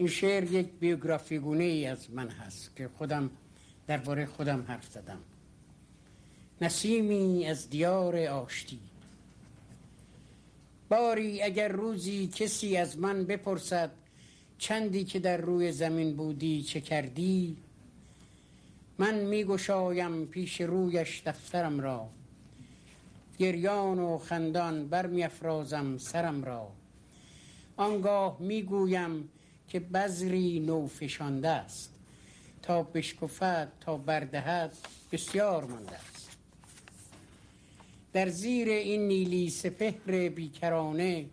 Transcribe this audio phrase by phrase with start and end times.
[0.00, 3.30] این شعر یک بیوگرافی گونه ای از من هست که خودم
[3.86, 5.18] درباره خودم حرف زدم.
[6.60, 8.78] نسیمی از دیار آشتی.
[10.88, 13.90] باری اگر روزی کسی از من بپرسد
[14.58, 17.56] چندی که در روی زمین بودی چه کردی
[18.98, 22.08] من میگشایم پیش رویش دفترم را.
[23.38, 26.68] گریان و خندان برمیافرازم سرم را.
[27.76, 29.28] آنگاه می‌گویم
[29.70, 31.94] که بذری نو فشانده است.
[32.62, 34.76] تا بشکفد تا بردهد
[35.12, 36.36] بسیار مانده است.
[38.12, 41.26] در زیر این نیلی سپهر بیکرانه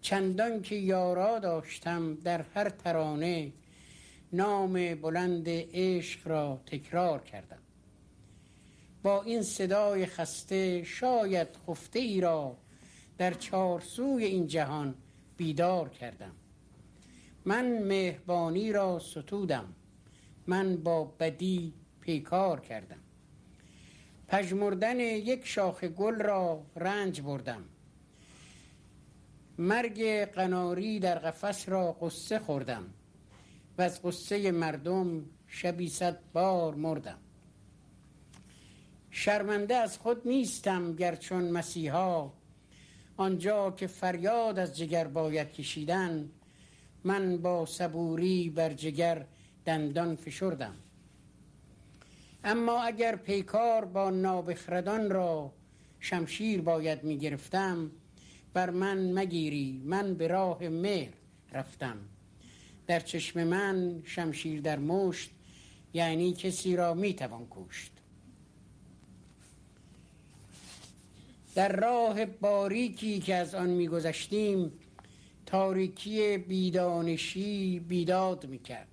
[0.00, 3.52] چندان که یارا داشتم در هر ترانه
[4.32, 7.58] نام بلند عشق را تکرار کردم.
[9.02, 12.56] با این صدای خسته شاید خفته ای را
[13.18, 14.94] در چارسوی این جهان
[15.36, 16.32] بیدار کردم.
[17.48, 19.74] من مهربانی را ستودم.
[20.46, 23.00] من با بدی پیکار کردم.
[24.28, 27.64] پژمردن یک شاخ گل را رنج بردم.
[29.58, 32.84] مرگ قناری در قفس را قصه خوردم.
[33.78, 37.18] و از قصه مردم شبی صد بار مردم.
[39.10, 42.32] شرمنده از خود نیستم گرچون مسیحا.
[43.16, 46.30] آنجا که فریاد از جگر باید کشیدن
[47.04, 49.26] من با صبوری بر جگر
[49.64, 50.74] دندان فشردم.
[52.44, 55.52] اما اگر پیکار با نابخردان را
[56.00, 57.90] شمشیر باید می گرفتم
[58.54, 61.12] بر من مگیری من به راه مهر
[61.52, 61.96] رفتم.
[62.86, 65.30] در چشم من شمشیر در مشت
[65.94, 67.92] یعنی کسی را می توان کشت.
[71.54, 74.72] در راه باریکی که از آن میگذشتیم
[75.48, 78.88] تاریکی بیدانشی بیداد می‌کرد.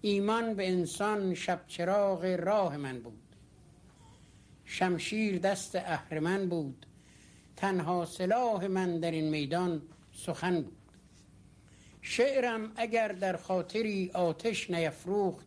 [0.00, 3.36] ایمان به انسان شب چراغ راه من بود.
[4.64, 6.86] شمشیر دست اهرمن بود.
[7.56, 9.82] تنها سلاح من در این میدان
[10.12, 10.78] سخن بود.
[12.02, 15.46] شعرم اگر در خاطری آتش نیفروخت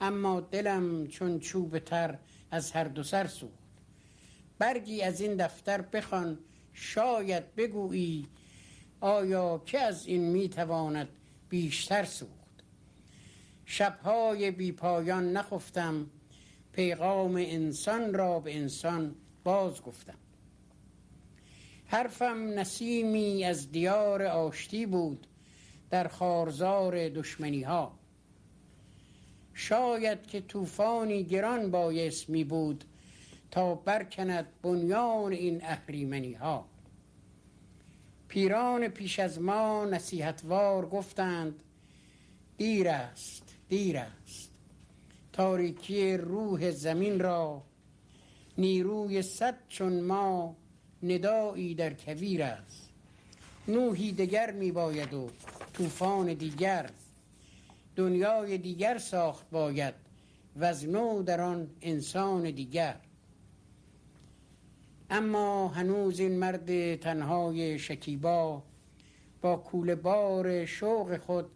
[0.00, 2.18] اما دلم چون چوب تر
[2.50, 3.52] از هر دو سر سوخت.
[4.58, 6.38] برگی از این دفتر بخوان
[6.72, 8.26] شاید بگویی
[9.00, 11.08] آیا که از این می‌تواند
[11.48, 12.32] بیشتر سوخت
[13.64, 16.06] شبهای بی پایان نخفتم
[16.72, 19.14] پیغام انسان را به انسان
[19.44, 20.18] باز گفتم
[21.86, 25.26] حرفم نسیمی از دیار آشتی بود
[25.90, 27.98] در خارزار دشمنی ها
[29.54, 32.84] شاید که طوفانی گران بایست می بود
[33.50, 36.67] تا برکند بنیان این اهریمنی ها
[38.28, 41.54] پیران پیش از ما نصیحتوار گفتند
[42.58, 44.50] دیر است دیر است.
[45.32, 47.62] تاریکی روح زمین را
[48.58, 50.56] نیروی صد چون ما
[51.02, 52.88] ندایی در کویر است.
[53.68, 55.30] نوحی دگر می باید و
[55.72, 56.90] طوفان دیگر
[57.96, 59.94] دنیای دیگر ساخت باید
[60.56, 62.96] و از نو در آن انسان دیگر.
[65.10, 68.62] اما هنوز این مرد تنهای شکیبا
[69.40, 71.46] با کول بار شوق خود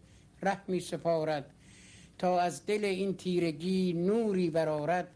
[0.41, 1.53] ره می سپارد
[2.17, 5.07] تا از دل این تیرگی نوری برارد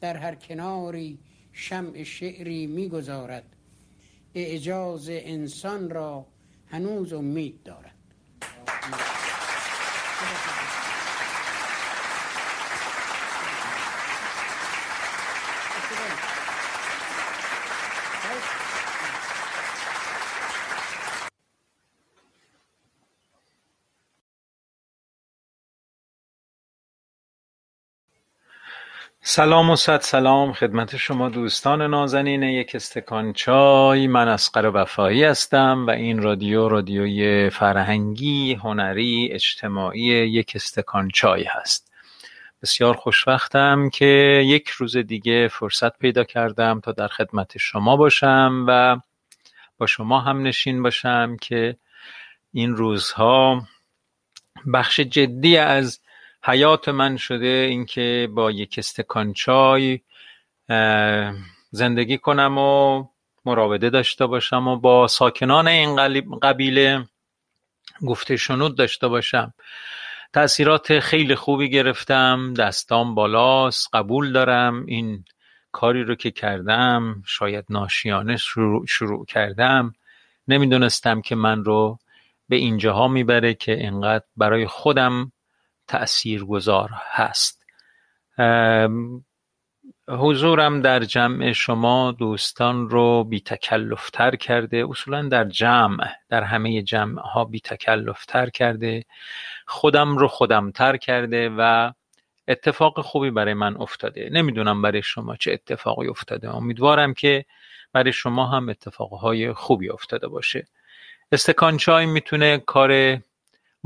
[0.00, 1.18] در هر کناری
[1.52, 3.56] شمع شعری می‌گذارد.
[4.34, 6.26] اعجاز انسان را
[6.66, 7.95] هنوز امید دارد.
[29.28, 34.06] سلام و صد سلام خدمت شما دوستان نازنین یک استکان چای.
[34.06, 41.92] من اسقر وفایی هستم و این رادیو رادیوی فرهنگی هنری اجتماعی یک استکان چای هست.
[42.62, 48.96] بسیار خوشوقتم که یک روز دیگه فرصت پیدا کردم تا در خدمت شما باشم و
[49.78, 51.76] با شما هم نشین باشم که
[52.52, 53.62] این روزها
[54.72, 56.00] بخش جدی از
[56.48, 60.00] حیات من شده اینکه با یک استکان چای
[61.70, 63.04] زندگی کنم و
[63.44, 65.96] مراوده داشته باشم و با ساکنان این
[66.42, 67.04] قبیله
[68.06, 69.54] گفته شنود داشته باشم.
[70.32, 75.24] تاثیرات خیلی خوبی گرفتم دستام بالاست قبول دارم این
[75.72, 79.94] کاری رو که کردم شاید ناشیانه شروع, شروع کردم.
[80.48, 81.98] نمی‌دونستم که من رو
[82.48, 85.32] به اینجاها می‌بره که اینقدر برای خودم
[85.88, 87.66] تأثیرگذار هست.
[90.08, 93.40] حضورم در جمع شما دوستان رو بی
[94.12, 97.60] تر کرده اصولا در جمع در همه جمع ها بی
[98.28, 99.04] تر کرده
[99.66, 101.92] خودم رو خودم تر کرده و
[102.48, 104.28] اتفاق خوبی برای من افتاده.
[104.32, 106.56] نمی‌دونم برای شما چه اتفاقی افتاده.
[106.56, 107.44] امیدوارم که
[107.92, 110.66] برای شما هم اتفاقهای خوبی افتاده باشه.
[111.32, 113.18] استکان چای می‌تونه کار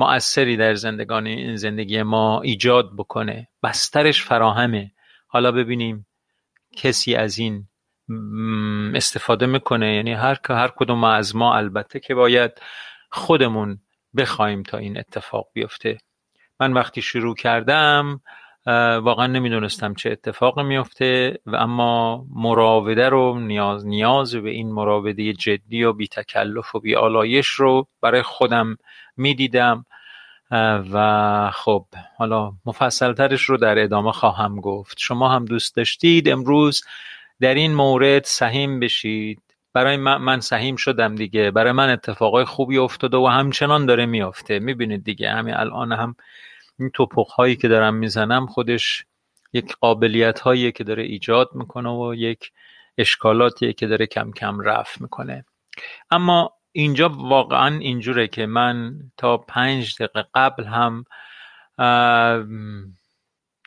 [0.01, 3.49] مؤثری در زندگانی زندگی ما ایجاد بکنه.
[3.63, 4.93] بسترش فراهمه.
[5.27, 6.07] حالا ببینیم
[6.77, 7.65] کسی از این
[8.95, 9.95] استفاده می‌کنه.
[9.95, 12.53] یعنی هر هر کدوم از ما البته که باید
[13.11, 13.79] خودمون
[14.17, 15.99] بخوایم تا این اتفاق بیفته.
[16.61, 18.21] من وقتی شروع کردم
[19.03, 25.85] واقعا نمی‌دونستم چه اتفاق میفته و اما مراوده رو نیاز نیاز به این مراوده جدی
[25.85, 28.77] و بی تکلف و بی آلایش رو برای خودم
[29.17, 29.85] می‌دیدم.
[30.93, 31.87] و خب
[32.17, 34.97] حالا مفصلترش رو در ادامه خواهم گفت.
[34.99, 36.85] شما هم دوست داشتید؟ امروز
[37.41, 39.43] در این مورد سهیم بشید.
[39.73, 41.51] برای من, من سهیم شدم دیگه.
[41.51, 44.59] برای من اتفاقای خوبی افتاده و همچنان داره میافته.
[44.59, 46.17] می‌بینید دیگه همین الان هم
[46.79, 49.05] این توپخ هایی که دارم می‌زنم خودش
[49.53, 52.53] یک قابلیت هایی که داره ایجاد می‌کنه و یک
[52.99, 55.45] اشکالاتی که داره کم کم رفت می‌کنه.
[56.11, 61.05] اما اینجا واقعا اینجوره که من تا پنج دقیقه قبل هم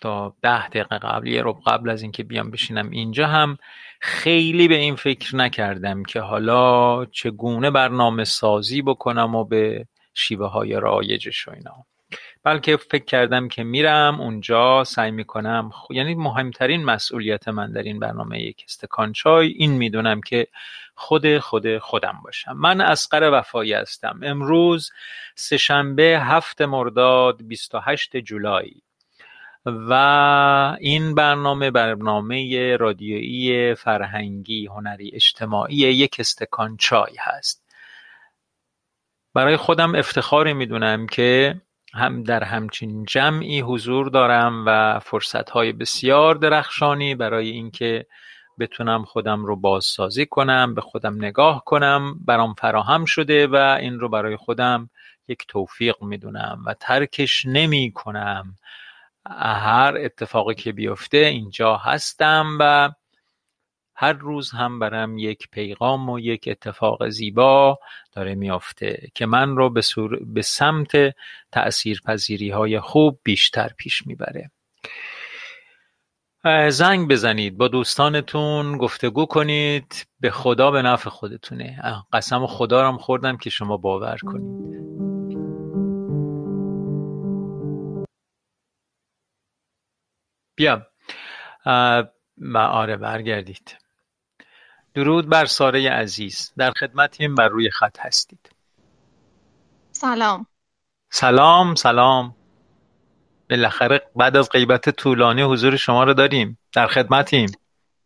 [0.01, 3.57] تا ده دقیقه قبل یه رو قبل از اینکه بیام بشینم اینجا هم
[4.01, 10.73] خیلی به این فکر نکردم که حالا چگونه برنامه سازی بکنم و به شیوه های
[10.73, 11.85] رایجش و اینا.
[12.44, 18.41] بلکه فکر کردم که میرم اونجا سعی می‌کنم یعنی مهمترین مسئولیت من در این برنامه
[18.41, 19.47] یک استکان چای.
[19.47, 20.47] این می‌دونم که
[20.95, 22.53] خود خود خودم باشم.
[22.53, 24.19] من اسقر وفایی هستم.
[24.23, 24.91] امروز
[25.35, 28.71] سهشنبه هفت مرداد 28 جولای.
[29.65, 29.93] و
[30.79, 37.63] این برنامه برنامه رادیویی فرهنگی هنری اجتماعی یک استکان چای هست.
[39.33, 41.61] برای خودم افتخاری می‌دونم که
[41.93, 48.05] هم در همچین جمعی حضور دارم و فرصتهای بسیار درخشانی برای اینکه
[48.59, 54.09] بتونم خودم رو بازسازی کنم به خودم نگاه کنم برام فراهم شده و این رو
[54.09, 54.89] برای خودم
[55.27, 58.57] یک توفیق می‌دونم و ترکش نمی کنم
[59.25, 62.91] هر اتفاقی که بیفته اینجا هستم و
[63.95, 67.79] هر روز هم برم یک پیغام و یک اتفاق زیبا
[68.11, 69.69] داره میافته که من رو
[70.33, 70.91] به, سمت
[71.51, 74.51] تأثیرپذیری های خوب بیشتر پیش می‌بره.
[76.69, 80.07] زنگ بزنید با دوستانتون گفتگو کنید.
[80.19, 81.81] به خدا به نفع خودتونه.
[82.13, 84.73] قسم خدا رو خوردم که شما باور کنید.
[90.55, 90.87] بیا.
[92.55, 93.77] آره برگردید.
[94.93, 96.53] درود بر ساره عزیز.
[96.57, 98.50] در خدمتیم بر روی خط هستید.
[99.91, 100.47] سلام.
[101.09, 102.35] سلام سلام.
[103.53, 106.60] بالاخره بعد از غیبت طولانی حضور شما رو داریم.
[106.74, 107.51] در خدمتیم.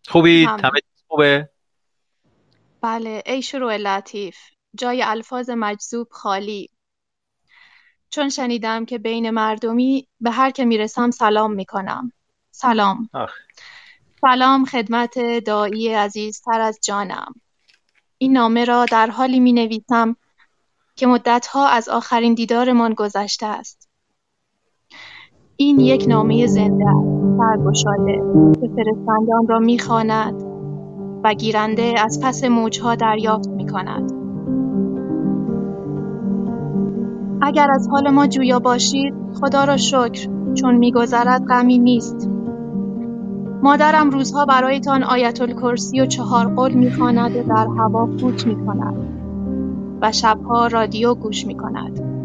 [0.08, 1.50] خوبی؟ همه خوبه؟
[2.82, 3.24] بله.
[3.26, 4.38] ای شروع لطیف.
[4.76, 6.70] جای الفاظ مجذوب خالی.
[8.10, 12.12] چون شنیدم که بین مردمی به هر که می‌رسم سلام می‌کنم.
[12.52, 13.10] سلام.
[13.14, 13.34] آخ.
[14.22, 17.34] سلام خدمت دایی عزیزتر از جانم.
[18.18, 20.16] این نامه را در حالی می نویسم
[20.96, 23.87] که مدتها از آخرین دیدارمان گذشته است.
[25.60, 27.38] این یک نامه زنده است.
[27.38, 28.22] سرگشاده
[28.62, 30.44] که فرستنده را می‌خواند
[31.24, 34.12] و گیرنده از پس موجها دریافت می کند.
[37.42, 42.30] اگر از حال ما جویا باشید خدا را شکر چون میگذرد غمی نیست.
[43.64, 48.96] مادرم روزها برایتان آیت الکرسی و چهار قول می‌خواند و در هوا فوت می‌کند
[50.02, 52.17] و شبها رادیو گوش می‌کند.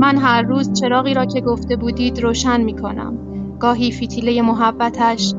[0.00, 3.18] من هر روز چراغی را که گفته بودید روشن می‌کنم.
[3.60, 5.34] گاهی فتیله محبتش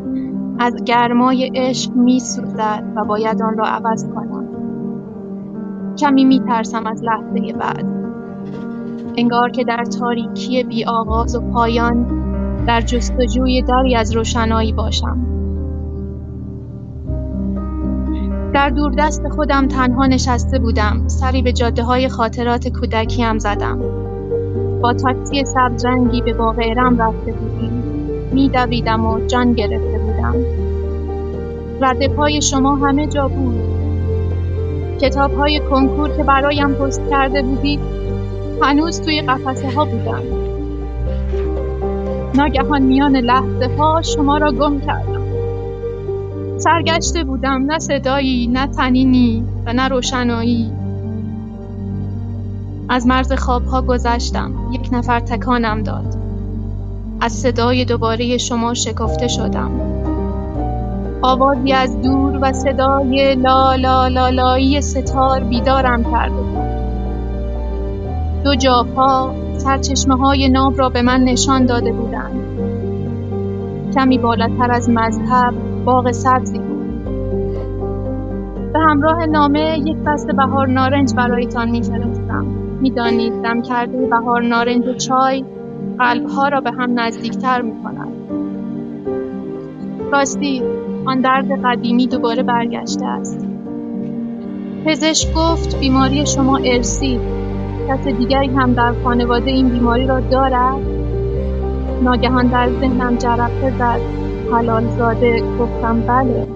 [0.60, 4.46] از گرمای عشق میسوزد و باید آن را عوض کنم.
[5.98, 7.86] کمی میترسم از لحظه بعد.
[9.18, 12.08] انگار که در تاریکی بی آغاز و پایان
[12.68, 15.18] در جستجوی داری از روشنایی باشم.
[18.54, 21.08] در دوردست خودم تنها نشسته بودم.
[21.08, 24.05] سری به جاده های خاطرات کودکیم زدم.
[24.82, 27.84] با تاکسی سبز رنگی به باغ ارم رفته بودیم.
[28.32, 30.36] میدویدم و جان گرفته بودم.
[31.82, 33.56] رد پای شما همه جا بود.
[35.02, 37.80] کتاب های کنکور که برایم پست کرده بودی
[38.62, 40.22] هنوز توی قفسه ها بودم.
[42.36, 45.22] ناگهان میان لحظه ها شما را گم کردم.
[46.58, 50.85] سرگشته بودم نه صدایی نه تنینی و نه روشنایی.
[52.90, 54.52] از مرز خوابها گذشتم.
[54.72, 56.16] یک نفر تکانم داد.
[57.22, 59.72] از صدای دوباره شما شکفته شدم.
[61.22, 66.66] آوازی از دور و صدای لا لا لا لایی ستار بیدارم کرده
[68.44, 72.40] دو جاپا سرچشمه های ناب را به من نشان داده بودند.
[73.96, 75.54] کمی بالاتر از مذهب
[75.86, 77.04] باغ سبزی بود.
[78.74, 82.65] به همراه نامه یک دست بهار نارنج برایتان میفرستم.
[82.86, 85.46] می‌دانید دم کرده بهار نارنج و چای
[86.00, 88.14] قلبها را به هم نزدیکتر می کند.
[90.12, 90.64] راستی
[91.06, 93.48] آن درد قدیمی دوباره برگشته است.
[94.86, 97.20] پزشک گفت بیماری شما ارسی
[97.90, 100.80] کس دیگری هم در خانواده این بیماری را دارد؟
[102.04, 104.00] ناگهان در ذهنم جرقه زد
[104.54, 106.48] حلال زاده گفتم بله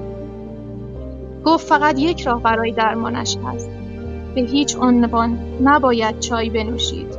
[1.45, 3.78] گفت فقط یک راه برای درمانش هست
[4.41, 7.17] به هیچ عنوان نباید چای بنوشید.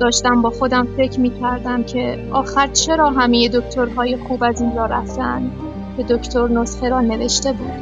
[0.00, 4.86] داشتم با خودم فکر می کردم که آخر چرا همه دکترهای خوب از این را
[4.86, 5.50] رفتن؟
[5.96, 7.72] به دکتر نسخه را نوشته بود.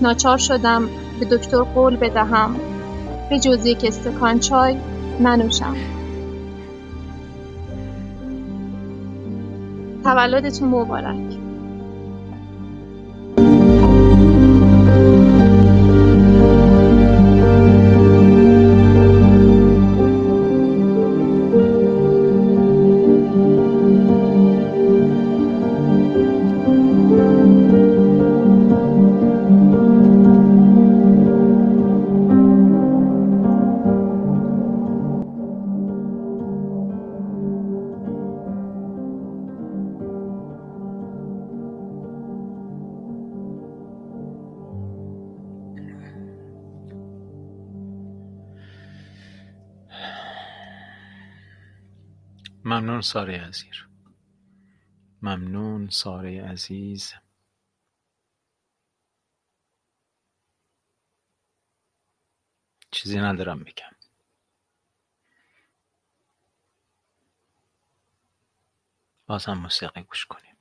[0.00, 0.82] ناچار شدم
[1.20, 2.56] به دکتر قول بدهم.
[3.30, 4.76] به جز یک استکان چای
[5.20, 5.76] ننوشم.
[10.04, 11.39] تولدتون مبارک.
[52.80, 53.74] ممنون ساره عزیز.
[55.22, 57.12] ممنون ساره عزیز.
[62.90, 63.96] چیزی ندارم میگم
[69.26, 70.56] بازم موسیقی گوش کنیم.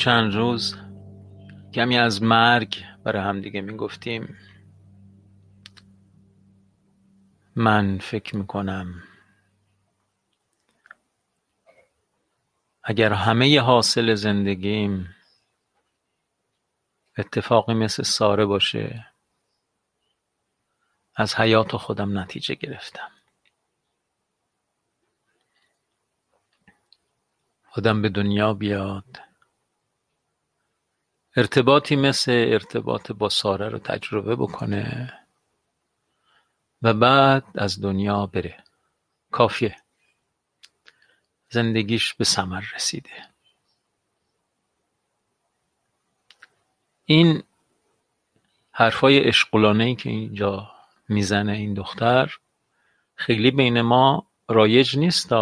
[0.00, 0.76] چند روز
[1.74, 4.36] کمی از مرگ برای همدیگه می‌گفتیم.
[7.56, 9.02] من فکر می‌کنم
[12.82, 15.14] اگر همه حاصل زندگیم
[17.18, 19.06] اتفاقی مثل ساره باشه
[21.16, 23.10] از حیات خودم نتیجه گرفتم.
[27.76, 29.29] آدم به دنیا بیاد.
[31.36, 35.12] ارتباطی مثل ارتباط با ساره رو تجربه بکنه
[36.82, 38.64] و بعد از دنیا بره.
[39.30, 39.76] کافیه.
[41.48, 43.10] زندگیش به ثمر رسیده.
[47.04, 47.42] این
[48.72, 50.72] حرفای اشغلانه ای که اینجا
[51.08, 52.36] می‌زنه این دختر
[53.14, 55.32] خیلی بین ما رایج نیست.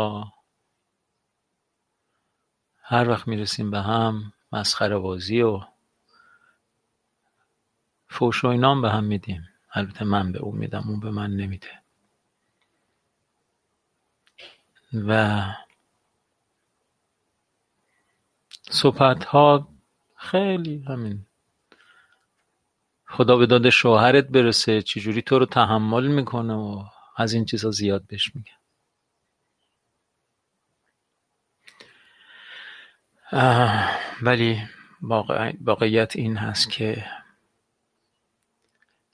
[2.83, 5.61] هر وقت می‌رسیم به هم مسخره بازی و
[8.09, 9.49] فوش و اینام به هم میدیم.
[9.73, 11.83] البته من به او میدم اون به من نمیده.
[14.93, 15.43] و
[18.71, 19.69] صحبت ها
[20.17, 21.27] خیلی همین.
[23.07, 26.85] خدا به داد شوهرت برسه چجوری تو رو تحمل می‌کنه و
[27.17, 28.53] از این چیزا زیاد بهش میگه.
[34.23, 34.63] ولی
[35.61, 37.07] واقعیت این هست که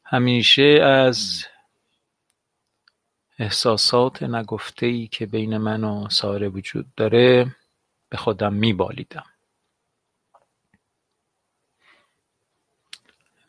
[0.04, 1.44] همیشه از
[3.38, 7.56] احساسات نگفته ای که بین من و ساره وجود داره
[8.08, 9.24] به خودم میبالیدم.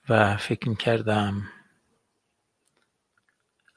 [0.10, 1.52] و فکر می‌کردم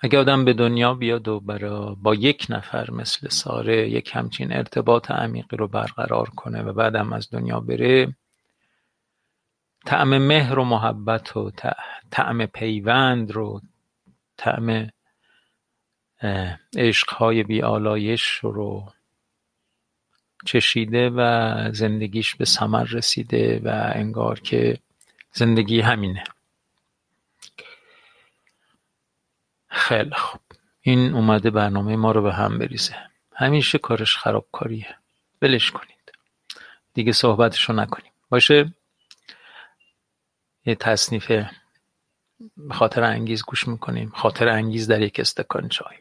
[0.00, 5.10] اگه آدم به دنیا بیاد و برا با یک نفر مثل ساره یک همچین ارتباط
[5.10, 8.16] عمیقی رو برقرار کنه و بعدم از دنیا بره
[9.86, 11.50] طعم مهر و محبت و
[12.10, 13.60] طعم پیوند رو
[14.36, 14.90] طعم
[16.76, 18.92] عشقهای بیالایش رو
[20.44, 24.78] چشیده و زندگیش به ثمر رسیده و انگار که
[25.32, 26.24] زندگی همینه.
[29.68, 30.40] خیلی خوب.
[30.80, 32.96] این اومده برنامه ما رو به هم بریزه.
[33.34, 34.96] همیشه کارش خرابکاریه.
[35.42, 36.12] ولش کنید.
[36.94, 38.12] دیگه صحبتشو نکنیم.
[38.30, 38.74] باشه؟
[40.68, 41.32] یه تصنیف
[42.70, 44.12] خاطر انگیز گوش می‌کنیم.
[44.14, 45.96] خاطر انگیز در یک استکان چای.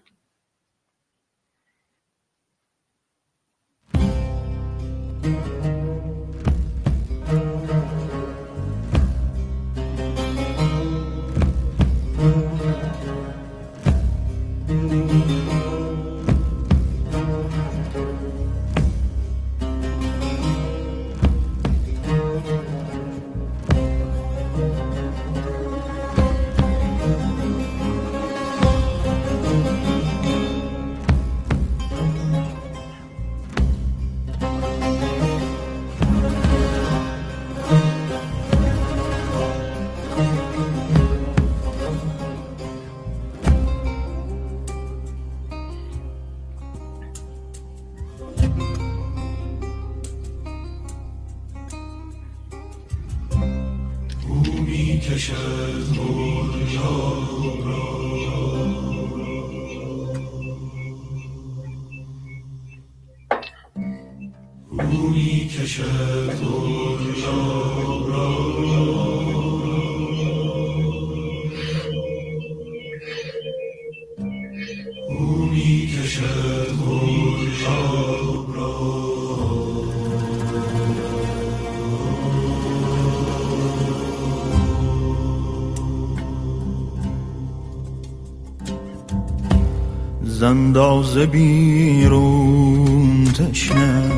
[91.17, 94.11] اندازه بیرون تشنه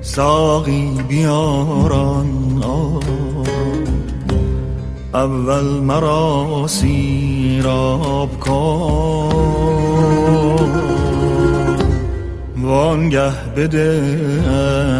[0.00, 2.28] ساقی بیاران
[5.14, 9.28] اول مرا سیراب کن
[12.62, 14.02] وانگه بده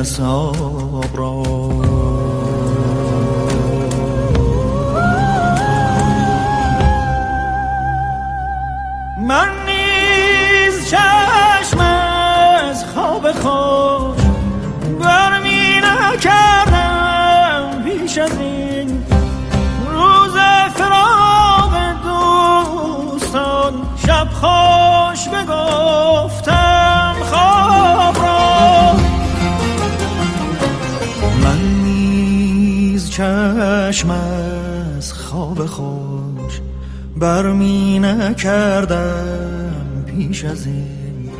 [0.00, 0.67] اصحاب
[33.18, 36.60] چشم از خواب خوش
[37.16, 41.30] برمی نکردم پیش از این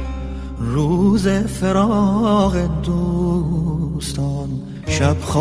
[0.58, 4.48] روز فراغ دوستان
[4.86, 5.38] شب خوش.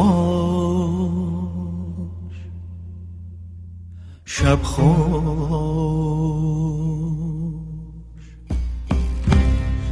[4.26, 4.88] شب خوش.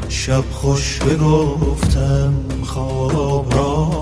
[0.09, 3.95] شب خوش بگفتم خواب را.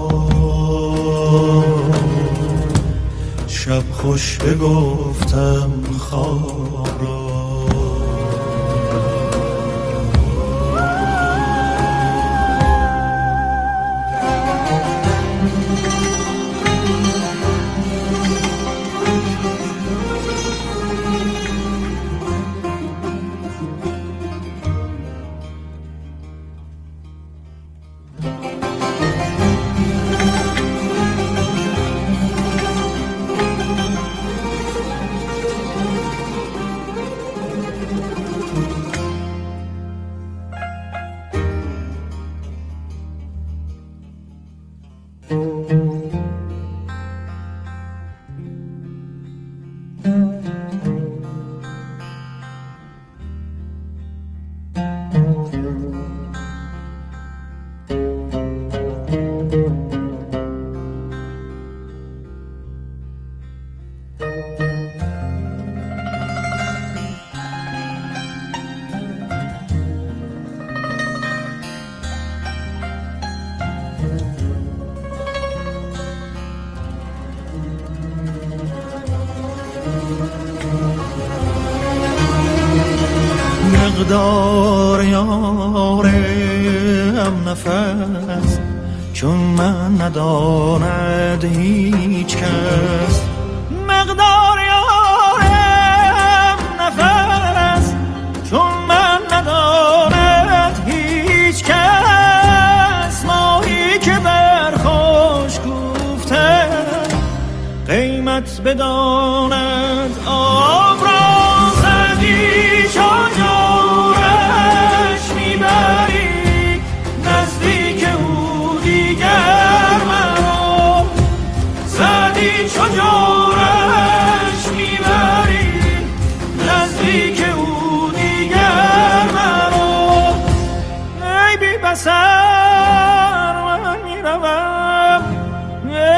[3.65, 7.23] شب خوش بگفتم خواب را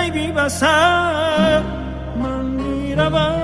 [0.05, 1.63] ای بی بسر
[2.23, 3.41] من می‌روم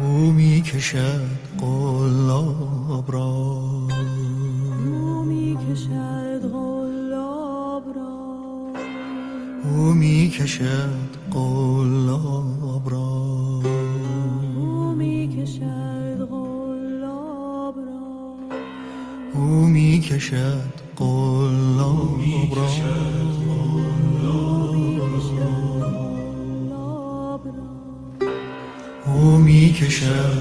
[0.00, 1.20] او می کشد
[1.60, 3.52] قلاب را
[5.24, 8.12] می کشد غلاب را
[9.64, 11.99] او می کشد قلاب
[30.00, 30.39] می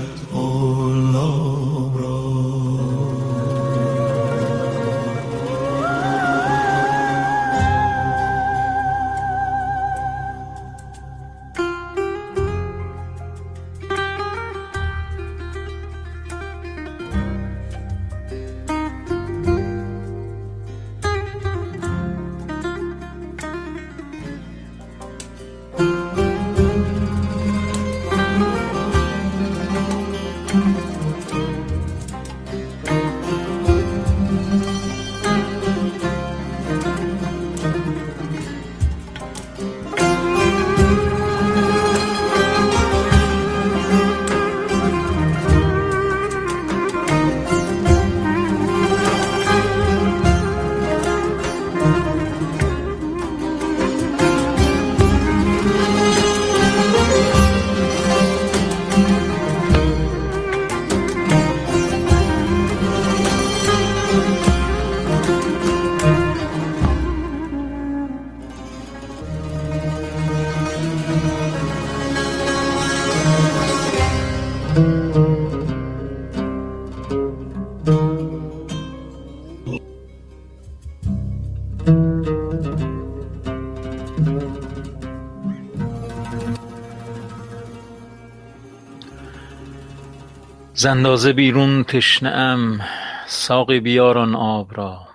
[90.81, 92.81] زندازه بیرون تشنه ام
[93.27, 95.07] ساقی بیار آن آب را.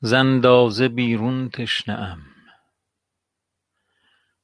[0.00, 2.18] ز اندازه بیرون تشنه ام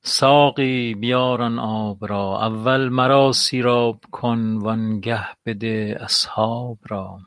[0.03, 7.21] ساقی بیار آن آب را اول مرا سیراب کن وانگه بده اصحاب را.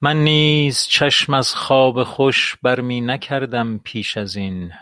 [0.00, 4.72] من نیز چشم از خواب خوش بر می نکردم پیش ازین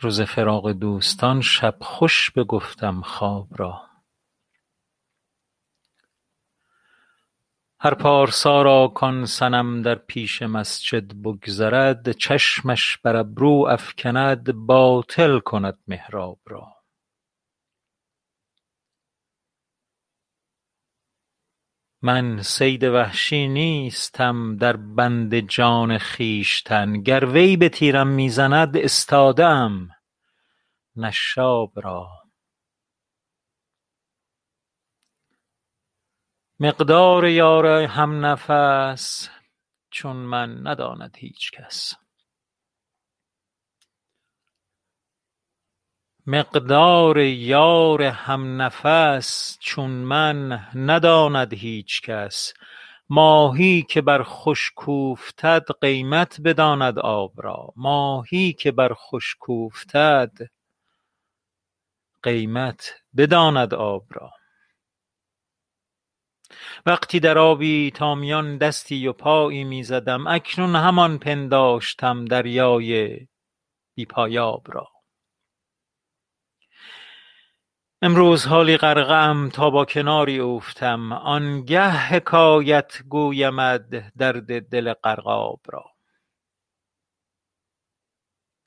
[0.00, 3.82] روز فراق دوستان شب خوش بگفتم خواب را.
[7.80, 15.78] هر پارسا را کآن صنم در پیش مسجد بگذرد چشمش بر ابرو افکند باطل کند
[15.88, 16.77] محراب را.
[22.02, 27.02] من صید وحشی نیستم در بند جان خویشتن.
[27.02, 29.44] گر وی به تیرم می زند استاده
[31.76, 32.08] را.
[36.60, 37.86] مقدار یار
[48.02, 52.54] همنفس چون من نداند هیچکس
[53.08, 57.72] ماهی که بر خشک اوفتد قیمت بداند آب را.
[57.76, 60.32] ماهی که بر خشک اوفتد
[62.22, 64.30] قیمت بداند آب را.
[66.86, 73.26] وقتی در آبی تا میان دستی و پایی می زدم اکنون همان پنداشتم دریای
[73.94, 74.97] بی پایاب را.
[78.02, 85.84] امروز حالی غرقه ام تا با کناری اوفتم آنگه حکایت گویمت درد دل غرقاب را.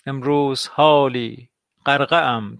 [0.05, 1.49] امروز حالی
[1.85, 2.57] غرقه ام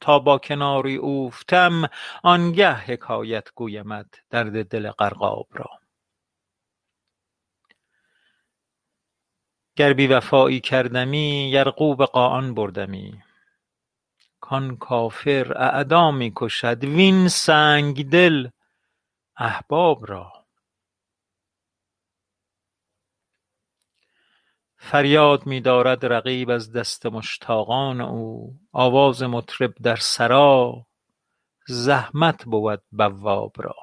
[0.00, 1.90] تا با کناری اوفتم
[2.22, 5.70] آنگه حکایت گویمت درد دل غرقاب را.
[9.76, 13.22] گر بی وفایی کردمی یرغو قاآن بردمی.
[14.40, 18.48] کآن کافر اعدا می کشد وین سنگدل
[19.36, 20.32] احباب را.
[24.76, 30.86] فریاد می دارد رقیب از دست مشتاقان او آواز مطرب در سرا
[31.66, 33.76] زحمت بود بواب را.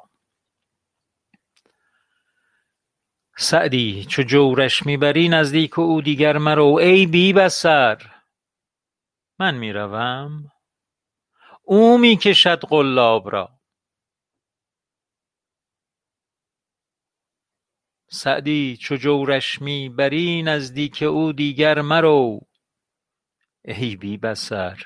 [3.37, 8.16] سعدی چو جورش می بری نزدیک او دیگر مرو ای بی بصر!
[9.39, 10.51] من می روم
[11.63, 13.59] او می کشد قلاب را.
[18.09, 22.39] سعدی چو جورش می بری نزدیک او دیگر مرو.
[23.65, 24.83] ای بی بصر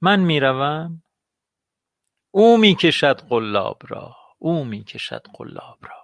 [0.00, 1.02] من می روم
[2.30, 2.58] او
[4.64, 5.99] می کشد قلاب را.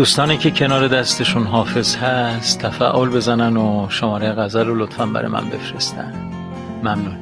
[0.00, 5.50] دوستانی که کنار دستشون حافظ هست تفعال بزنن و شماره غزل رو لطفا برای من
[5.50, 6.14] بفرستن.
[6.82, 7.19] ممنون.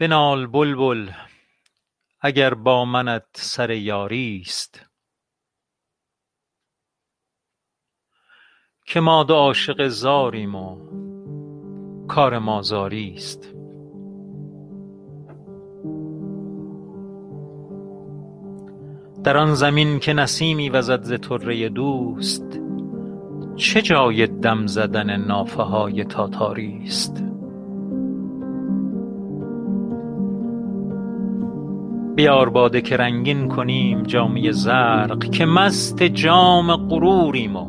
[0.00, 1.10] بنال بلبل
[2.20, 4.86] اگر با منت سر یاریست
[8.86, 10.76] که ما دو عاشق زاریم و
[12.08, 13.54] کار ما زاریست
[19.24, 22.60] در آن زمین که نسیمی وزد ز طره دوست
[23.56, 27.29] چه جای دم زدن نافه های تاتاریست
[32.20, 37.66] بیار باده که رنگین کنیم جامه زرق که مست جام غروریم و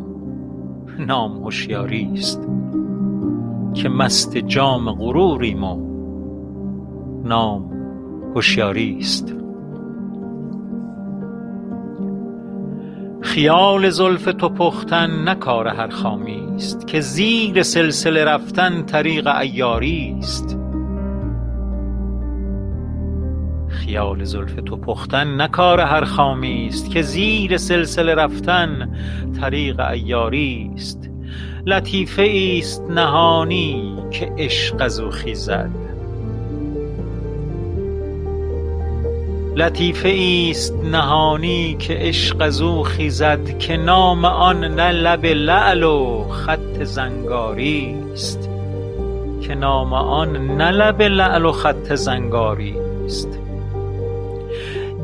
[1.00, 2.48] نام هشیاریست
[3.74, 5.78] که مست جام غروریم و
[7.24, 7.72] نام
[8.36, 9.36] هشیاریست
[13.22, 20.61] خیال زلف تو پختن نه کار هر خامیست که زیر سلسله رفتن طریق عیاریست.
[23.92, 28.96] خیال زلف تو پختن نه کار هر خامیست که زیر سلسله رفتن
[29.42, 31.10] طریق عیاریست
[31.66, 35.70] لطیفه ایست نهانی که عشق از او خیزد.
[39.56, 46.28] لطیفه ایست نهانی که عشق از او خیزد که نام آن نه لب لعل و
[46.30, 48.50] خط زنگاریست
[49.42, 53.51] که نام آن نه لب لعل و خط زنگاریست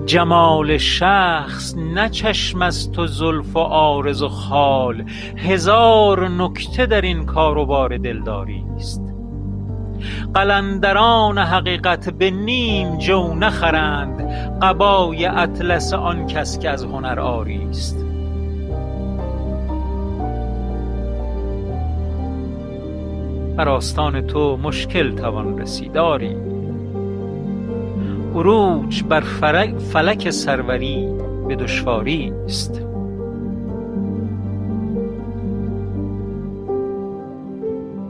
[0.07, 5.03] جمال شخص نه چشم است و زلف و عارض و خال.
[5.37, 9.01] هزار نکته در این کار و بار دلداریست
[10.33, 14.21] قلندران حقیقت به نیم جو نخرند.
[14.61, 18.05] قبای اطلس آن کس که از هنر عاریست
[23.57, 26.56] بر آستان تو مشکل توان رسید آری
[28.37, 29.21] عروج بر
[29.91, 31.07] فلک سروری
[31.47, 32.81] به دشواریست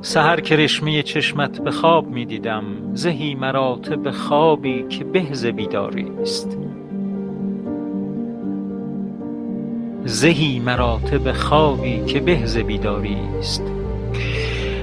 [0.02, 2.64] سحر کرشمه چشمت به خواب می دیدم
[2.94, 6.58] زهی مراتب خوابی که به ز بیداریست
[10.06, 13.64] زهی مراتب خوابی که به ز بیداریست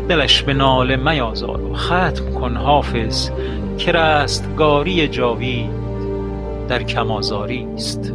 [0.09, 3.30] دلش به ناله میازار و ختم کن حافظ
[3.79, 5.70] که رستگاری جاوید
[6.68, 8.12] در کم آزاریست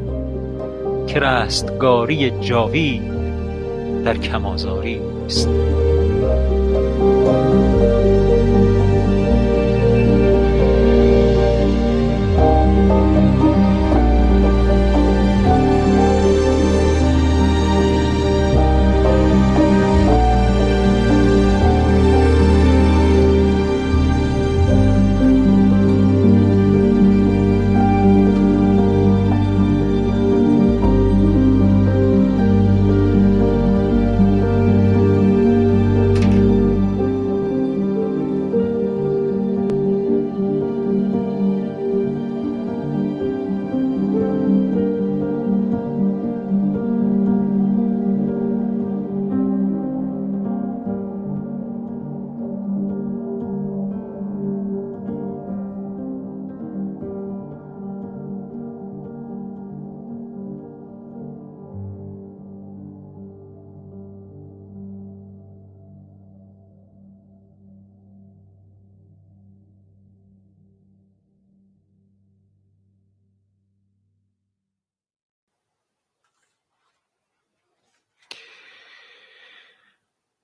[1.08, 3.02] که رستگاری جاوید
[4.04, 5.50] در کم آزاریست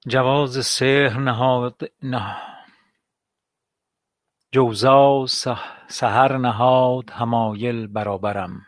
[0.08, 1.92] جواز سحر نهاد
[4.52, 5.26] جوزا
[5.88, 8.62] سحر نهاد حمایل برابرم.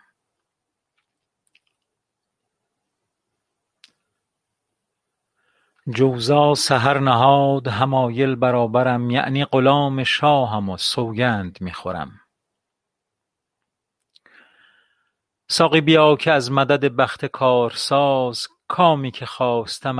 [5.96, 12.12] جوزا سحر نهاد حمایل برابرم یعنی غلام شاهم و سوگند می خورم
[15.50, 20.00] ساقی بیا که از مدد بخت کارساز کامی که خواستم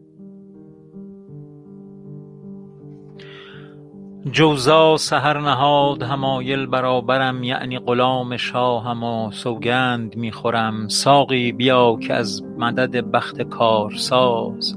[4.25, 12.13] جوزا سحر نهاد حمایل برابرم یعنی غلام شاهم و سوگند می خورم ساقی بیا که
[12.13, 14.75] از مدد بخت کارساز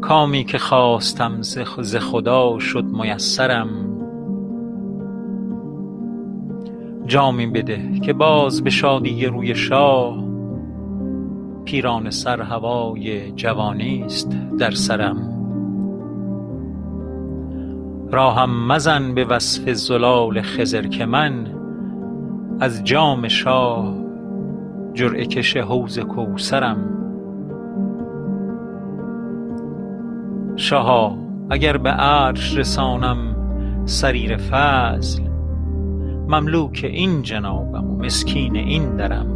[0.00, 3.68] کامی که خواستم ز خدا شد میسرم.
[7.06, 10.24] جامی بده که باز به شادی روی شاه.
[11.64, 15.37] پیرانه سر هوای جوانی است در سرم.
[18.12, 21.46] راهم مزن به وصف زلال خضر که من
[22.60, 23.94] از جام شاه
[24.94, 26.78] جرعه کش حوض کوثرم.
[30.56, 31.18] شاها
[31.50, 33.36] اگر به عرش رسانم
[33.84, 35.22] سریر فضل
[36.28, 39.26] مملوک این جنابم و مسکین این درم.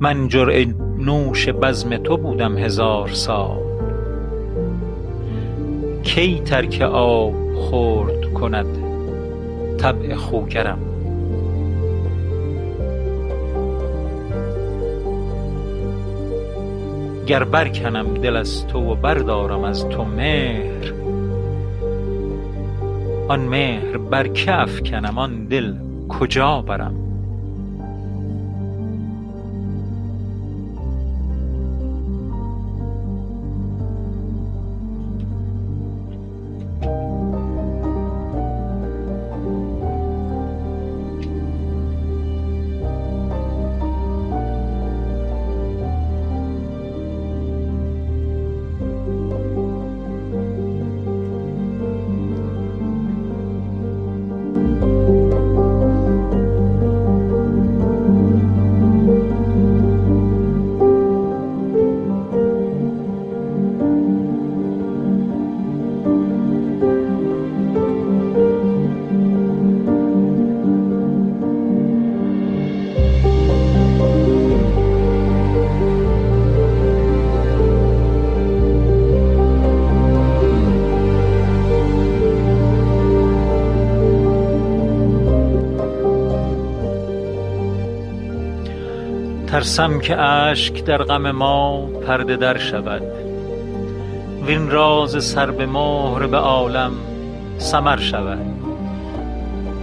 [0.00, 0.66] من جرعه
[0.98, 3.67] نوش بزم تو بودم هزار سال.
[6.08, 8.66] کی ترک آب خورد کند
[9.78, 10.78] طبع خوگرم؟
[17.26, 20.92] گر برکنم دل از تو و بردارم از تو مهر
[23.28, 25.74] آن مهر بر که افکنم آن دل
[26.08, 27.07] کجا برم؟
[89.58, 93.02] ترسم که اشک در غم ما پرده در شود.
[94.46, 96.92] وین راز سر به مهر به عالم
[97.58, 98.46] سمر شود.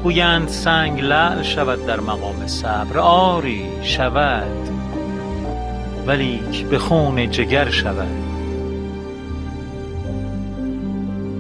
[0.03, 4.69] گویند سنگ لعل شود در مقام صبر آری شود
[6.07, 8.23] ولیک به خون جگر شود.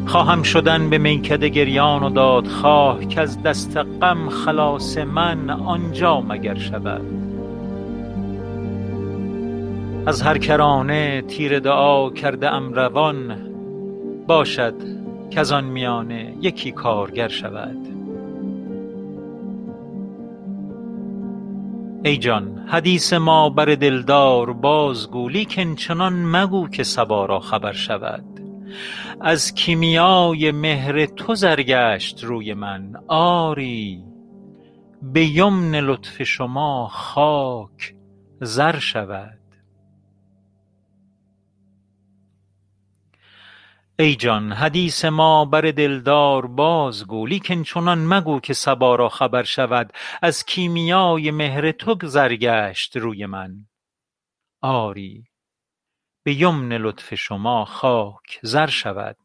[0.05, 7.14] خواهم شدن به میکده گریان و دادخواه کز دست غم خلاص من آنجا مگر شود.
[10.07, 13.37] از هر کرانه تیر دعا کرده ام روان
[14.27, 14.73] باشد
[15.31, 17.77] کز آن میانه یکی کارگر شود.
[22.03, 28.25] ای جان حدیث ما بر دلدار بازگو لیکن چنان مگو که صبا را خبر شود.
[29.21, 34.03] از کیمیای مهر تو زر گشت روی من آری
[35.01, 37.95] به یمن لطف شما خاک
[38.41, 39.44] زر شود.
[43.99, 49.93] ای جان حدیث ما بر دلدار بازگو لیکن چنان مگو که صبا را خبر شود
[50.21, 53.67] از کیمیای مهر تو زر گشت روی من.
[54.61, 55.27] آری
[56.23, 59.17] به یمن لطف شما خاک زر شود.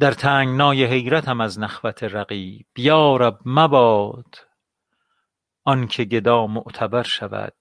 [0.00, 4.34] در تنگنای حیرتم از نخوت رقیب یارب مباد
[5.64, 7.57] آن که گدا معتبر شود.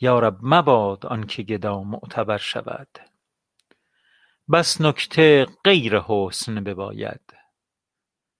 [0.00, 2.98] یارب مباد آن که گدا معتبر شود.
[4.52, 7.34] بس نکته غیر حسن بباید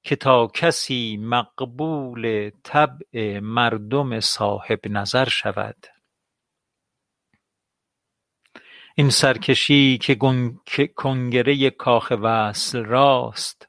[0.02, 5.86] که تا کسی مقبول طبع مردم صاحب نظر شود.
[8.94, 13.68] این سرکشی که کنگره کاخ وصل راست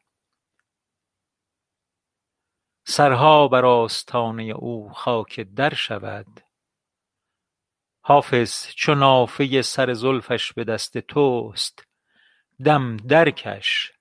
[2.87, 6.44] سرها بر آستانه او خاک در شود.
[8.07, 11.87] حافظ چو نافه سر زلفش به دست توست.
[12.65, 13.91] دم درکش.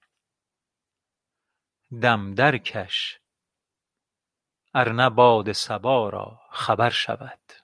[2.02, 3.18] دم درکش.
[4.74, 7.63] ارنه باد صبا را خبر شود.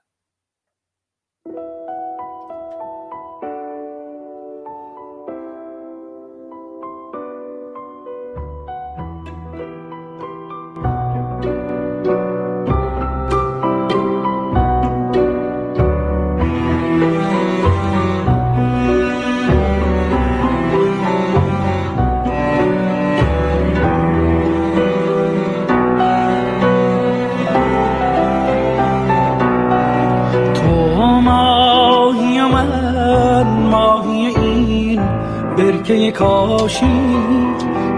[36.20, 37.16] کاشی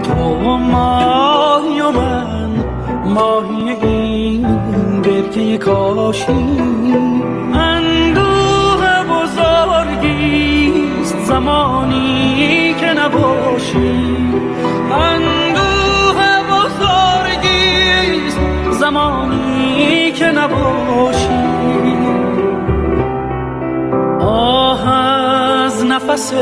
[0.03, 0.15] تو
[0.57, 2.49] ماهی و من
[3.05, 4.47] ماهی این
[5.01, 6.31] برکه کاشی.
[7.53, 10.45] اندوه بزرگیست
[11.25, 14.17] زمانی که نباشی.
[14.91, 16.19] اندوه
[16.51, 18.39] بزرگیست
[18.71, 21.43] زمانی که نباشی.
[24.19, 25.22] آه از
[26.03, 26.33] نفس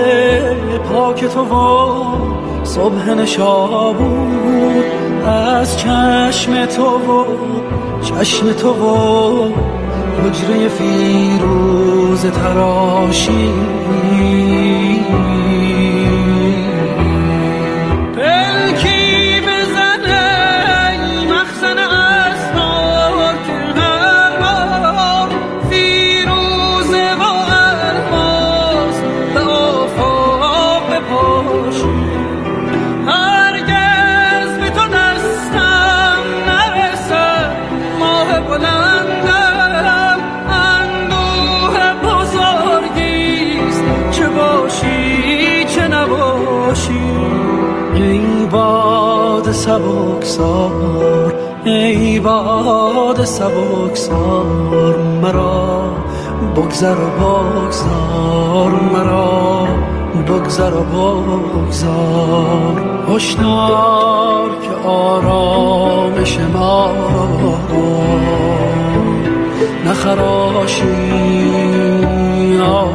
[0.89, 4.83] پاک تو و صبح نشابور
[5.27, 7.25] از چشم تو و
[8.01, 9.51] چشم تو و
[10.21, 13.49] حجره فیروز تراشی.
[50.21, 51.33] سبکسار
[51.65, 55.83] ای باد سبکسار مرا
[56.55, 59.67] بگذر و بگذار مرا
[60.27, 62.81] بگذر و بگذار.
[63.09, 67.57] هشدار که آرامش ما را
[69.85, 70.85] نخراشی
[72.61, 72.91] آه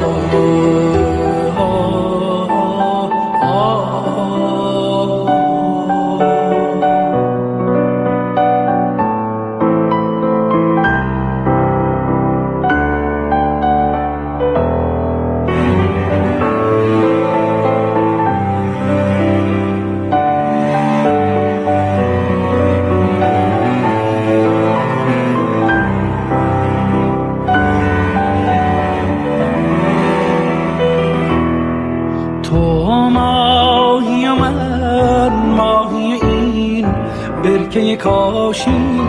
[38.57, 39.01] کاشی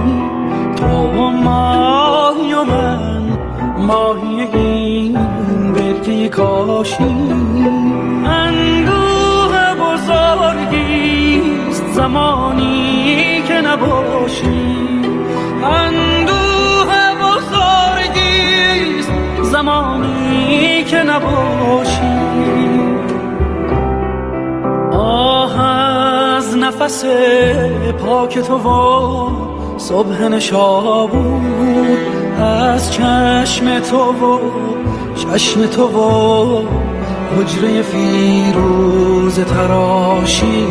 [0.75, 3.37] تو ماهی و من
[3.77, 5.17] ماهی این
[5.73, 7.03] برکه کاشی
[8.25, 11.37] اندوه بزرگیست
[11.93, 14.77] زمانی که نباشی.
[15.63, 22.17] اندوه بزرگیست زمانی که نباشی.
[24.93, 25.61] آه
[26.37, 27.05] از نفس
[28.05, 28.96] پاک تو و
[29.87, 31.97] صبح نشابور
[32.39, 34.39] از چشم تو و
[35.15, 36.61] چشم تو و
[37.37, 40.67] حجره فیروز تراشی.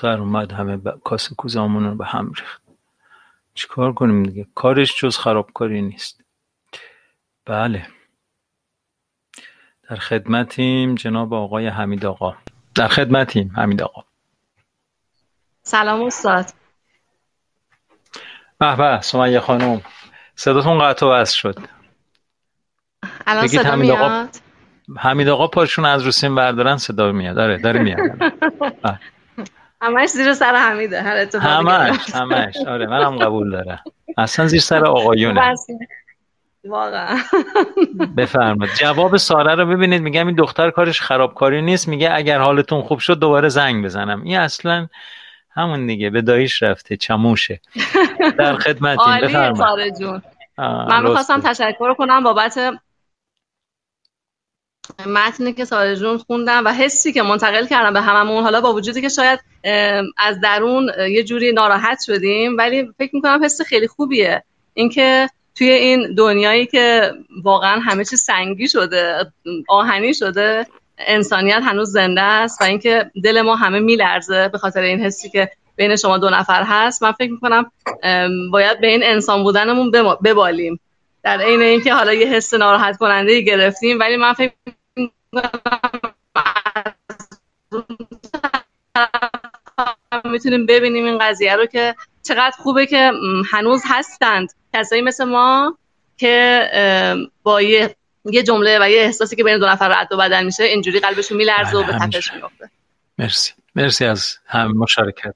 [0.00, 0.98] دختر اومد همه ب...
[1.04, 2.62] کاسه کوزامون رو به هم ریخت.
[3.54, 6.20] چیکار کنیم دیگه؟ کارش جز خرابکاری نیست.
[7.44, 7.86] بله.
[9.90, 12.36] در خدمتیم جناب آقای حمید آقا.
[12.74, 14.02] در خدمتیم حمید آقا.
[15.62, 16.46] سلام استاد.
[18.58, 19.82] به به سمیه خانم.
[20.34, 21.58] صداتون قطع و وصل شد.
[23.26, 24.36] الان صدا حمید آقا- میاد؟
[24.96, 27.36] حمید آقا پاشون از رو سیم بردارن صدا میاد.
[27.36, 27.98] داره داره میاد.
[29.82, 31.02] همش زیر سر حمیده.
[31.02, 32.56] هر اتفاقی همش همش.
[32.56, 33.80] آره منم قبول دارم.
[34.18, 35.66] اصلا زیر سر آقایونه بس.
[36.64, 37.18] واقعا.
[38.16, 38.74] بفرمایید.
[38.74, 40.02] جواب ساره رو ببینید.
[40.02, 41.88] میگم این دختر کارش خرابکاری نیست.
[41.88, 44.22] میگه اگر حالتون خوب شد دوباره زنگ بزنم.
[44.22, 44.88] این اصلا
[45.50, 46.10] همون دیگه.
[46.10, 46.96] به داییش رفته.
[46.96, 47.60] چموشه.
[48.38, 49.20] در خدمتیم.
[49.22, 49.56] بفرمایید.
[49.56, 50.22] ساره جون.
[50.58, 51.40] آه، من می‌خواستم.
[51.40, 52.58] تشکر کنم بابت
[55.06, 58.42] متنی که ساره جون خوندم و حسی که منتقل کردم به هممون.
[58.42, 59.40] حالا با وجودی که شاید
[60.16, 64.44] از درون یه جوری ناراحت شدیم ولی فکر می‌کنم حس خیلی خوبیه.
[64.74, 67.12] اینکه توی این دنیایی که
[67.42, 69.32] واقعا همه چیز سنگی شده
[69.68, 70.66] آهنی شده
[70.98, 75.50] انسانیت هنوز زنده است و اینکه دل ما همه میلرزه به خاطر این حسی که
[75.76, 77.70] بین شما دو نفر هست من فکر می‌کنم
[78.52, 79.90] باید به این انسان بودنمون
[80.24, 80.80] ببالیم.
[81.22, 84.52] در عین اینکه حالا یه حس ناراحت کننده گرفتیم ولی من فکر
[90.24, 93.12] می‌تونیم ببینیم این قضیه رو که چقدر خوبه که
[93.50, 94.52] هنوز هستند.
[94.74, 95.78] کسایی مثل ما
[96.16, 96.68] که
[97.42, 100.64] با یه یه جمله و یه احساسی که بین دو نفر رد و بدل میشه
[100.64, 102.36] اینجوری قلبشون میلرزه و بله، به تپش همینجوری.
[102.36, 102.70] میفته
[103.18, 103.52] مرسی.
[103.74, 105.34] مرسی از هم مشارکت.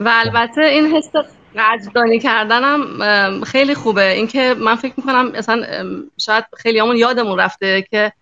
[0.00, 1.10] و البته این حس
[1.56, 4.10] قدردانی کردنم خیلی خوبه.
[4.10, 8.12] اینکه من فکر می‌کنم ام، شاید خیلی همون یادمون رفته که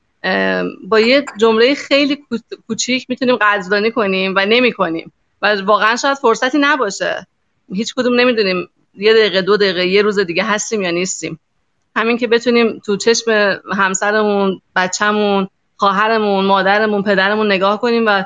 [0.89, 5.13] با یه جمله خیلی کو- کوچیک می‌تونیم قدردانی کنیم و نمی‌کنیم.
[5.43, 7.27] و واقعا شاید فرصتی نباشه.
[7.73, 11.41] هیچ کدوم نمی‌دونیم یه دقیقه دو دقیقه یه روز دیگه هستیم یا نیستیم.
[11.97, 18.25] همین که بتونیم تو چشم همسرمون بچه‌مون خواهرمون مادرمون پدرمون نگاه کنیم و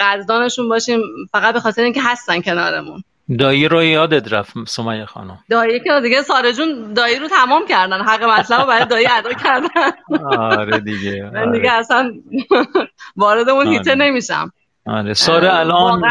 [0.00, 1.00] قدردانشون باشیم
[1.32, 3.04] فقط به خاطر اینکه هستن کنارمون.
[3.38, 5.38] دایی رو یادت رفت سمیه خانم.
[5.50, 9.32] دایی که دیگه ساره جون دایی رو تمام کردن حق مطلب رو برای دایی ادا
[9.32, 9.68] کردن.
[10.38, 12.12] آره دیگه من دیگه آره, اصلا
[13.16, 14.00] وارد اون هیته آره.
[14.00, 14.52] نمیشم.
[14.86, 15.14] آره.
[15.14, 16.02] ساره الان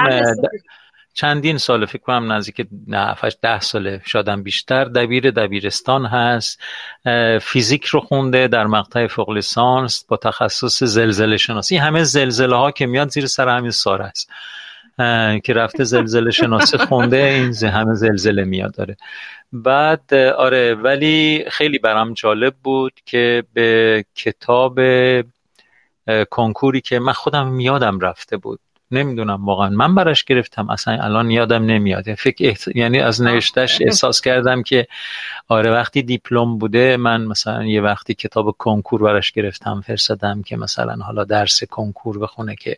[1.14, 6.62] چندین سال فکر کنم نزدیک نه هفتش ده ساله شادم بیشتر دبیر دبیرستان هست.
[7.42, 11.78] فیزیک رو خونده در مقطع فوق لیسانس با تخصص زلزله شناسی.
[11.78, 14.30] همه زلزله ها که میاد زیر سر همین ساره است.
[15.44, 18.98] که رفته زلزله شناسی خونده این همه زلزله میاد داره
[19.54, 24.80] بعد آره ولی خیلی برام جالب بود که به کتاب
[26.30, 28.60] کنکوری که من خودم یادم رفته بود.
[28.92, 29.70] نمی‌دونم واقعا.
[29.70, 30.70] من براش گرفتم.
[30.70, 32.14] اصلا الان یادم نمیاد.
[32.14, 32.68] فکر احت...
[32.76, 34.88] یعنی از نوشتش احساس کردم که
[35.48, 40.96] آره وقتی دیپلم بوده من مثلا یه وقتی کتاب کنکور براش گرفتم فرستادم که مثلا
[40.96, 42.78] حالا درس کنکور بخونه که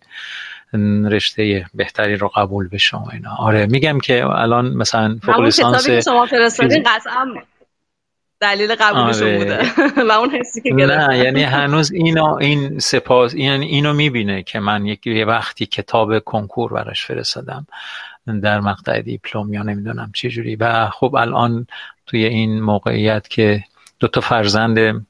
[1.11, 3.35] رشته بهتری رو قبول بشه اینا.
[3.37, 6.83] آره میگم که الان مثلا فوق لیسانس شما فرستادین.
[6.83, 7.25] قطعا
[8.39, 9.37] دلیل قبولشون آره.
[9.37, 9.61] بوده.
[10.09, 14.59] و اون حسی که گرفتم نه یعنی هنوز اینو این سپاس یعنی اینو می‌بینه که
[14.59, 17.67] من یک یه وقتی کتاب کنکور براش فرستادم
[18.43, 20.55] در مقطع دیپلم یا نمی‌دونم چه جوری.
[20.55, 21.67] و خب الان
[22.05, 23.63] توی این موقعیت که
[23.99, 25.05] دو تا فرزند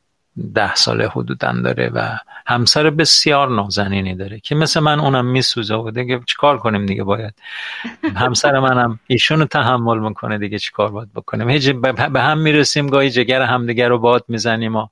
[0.55, 2.17] ده ساله حدودا داره و
[2.47, 5.75] همسر بسیار نازنینی داره که مثل من اونم میسوزه.
[5.75, 7.33] و دیگه چیکار کنیم دیگه باید؟
[8.15, 11.69] همسر منم ایشونو تحمل می‌کنه دیگه چیکار باید بکنیم؟ هیچ
[12.13, 14.87] به هم می‌رسیم گاهی جگر همدیگه رو باد می‌زنیم و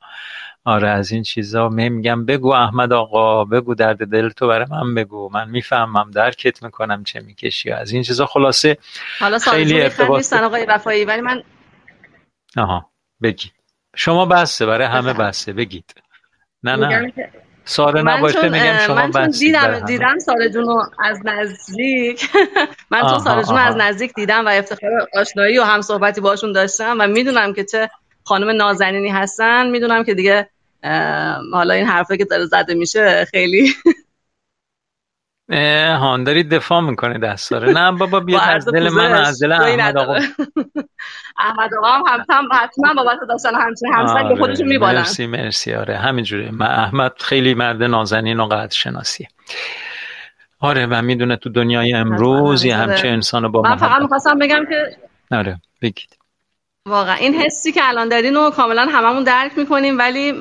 [0.66, 1.70] آره از این چیزا.
[1.70, 5.30] می میگم بگو احمد آقا بگو درد دل تو برای من بگو.
[5.34, 8.26] من می‌فهمم درکت می‌کنم چه می‌کشی از این چیزا.
[8.26, 8.78] خلاصه
[9.20, 11.43] حالا خیلی ارتباط- نیستن آقای وفایی ولی من
[12.58, 12.89] آها
[13.22, 13.57] بگید
[13.98, 15.54] شما بسته برای همه بسته.
[15.54, 15.93] بگید.
[16.64, 17.14] نه نه.
[17.66, 19.80] ساره نباشه چون میگم شما من چون دیدم.
[19.80, 22.30] دیدم ساره جون رو از نزدیک.
[22.91, 23.68] من چون ساره جون رو آها.
[23.68, 27.89] از نزدیک دیدم و افتخار آشنایی و هم صحبتی باشون داشتم و می‌دونم که چه
[28.24, 29.70] خانم نازنینی هستن.
[29.70, 30.50] می‌دونم که دیگه
[31.54, 33.74] حالا این حرفه که داره زده میشه خیلی
[35.50, 39.98] هان داری دفاع می‌کنه دست داره نه بابا بیا از دل من از دل احمد
[39.98, 40.16] آقا.
[41.39, 44.98] احمد آقا هم حتما حتما بابت داشتن همچین همسری به آره، خودشون میبالن.
[44.98, 45.74] مرسی مرسی.
[45.74, 46.52] آره همینجوره.
[46.52, 49.28] من احمد خیلی مرد نازنین و قدر شناسی
[50.60, 52.76] آره و می‌دونه تو دنیای امروز یه.
[52.76, 54.98] همچه انسان با من فقط می‌خواستم بگم که
[55.36, 56.18] آره بگید.
[56.86, 60.32] واقعا این حسی که الان دارین رو کاملا هممون درک می‌کنیم ولی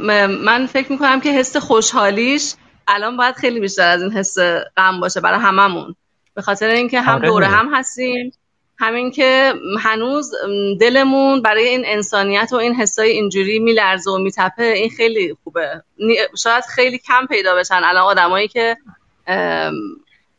[0.44, 2.54] من فکر می‌کنم که حس خوشحالیش
[2.88, 4.38] الان باید خیلی بیشتر از این حس
[4.76, 5.94] غم باشه برای هممون.
[6.34, 7.28] به خاطر اینکه هم آره.
[7.28, 8.32] دوره هم هستیم
[8.78, 10.32] همین که هنوز
[10.80, 15.82] دلمون برای این انسانیت و این حسای اینجوری میلرزه و میتپه این خیلی خوبه.
[16.42, 17.80] شاید خیلی کم پیدا بشن.
[17.84, 18.76] الان آدمایی که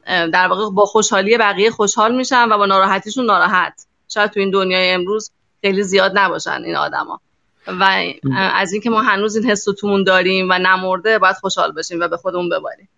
[0.07, 3.85] در واقع با خوشحالی بقیه خوشحال میشن و با ناراحتیشون ناراحت.
[4.09, 5.31] شاید تو این دنیای امروز
[5.61, 7.21] خیلی زیاد نباشن این آدما.
[7.67, 8.03] و
[8.33, 12.17] از اینکه ما هنوز این حس تومون داریم و نمرده باید خوشحال بشیم و به
[12.17, 12.89] خودمون بباریم.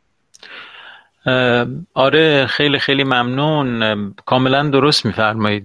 [1.94, 4.14] آره خیلی خیلی ممنون.
[4.26, 5.64] کاملا درست میفرمایید.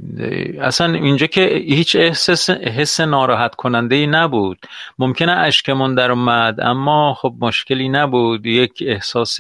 [0.61, 4.59] اصلا اینجا که هیچ احساس حس ناراحت کننده ای نبود.
[4.99, 8.47] ممکنه اشکمون در اومد اما خب مشکلی نبود.
[8.47, 9.39] یک احساس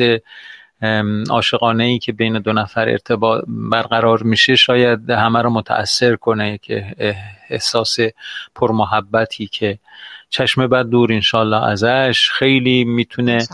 [1.31, 6.59] عاشقانه ای که بین دو نفر ارتباط برقرار میشه شاید همه رو متاثر کنه.
[6.59, 7.15] که
[7.51, 7.97] احساس
[8.55, 9.79] پرمحبتی که
[10.31, 12.31] چشم بد دور انشالله ازش.
[12.31, 13.47] خیلی می‌تونه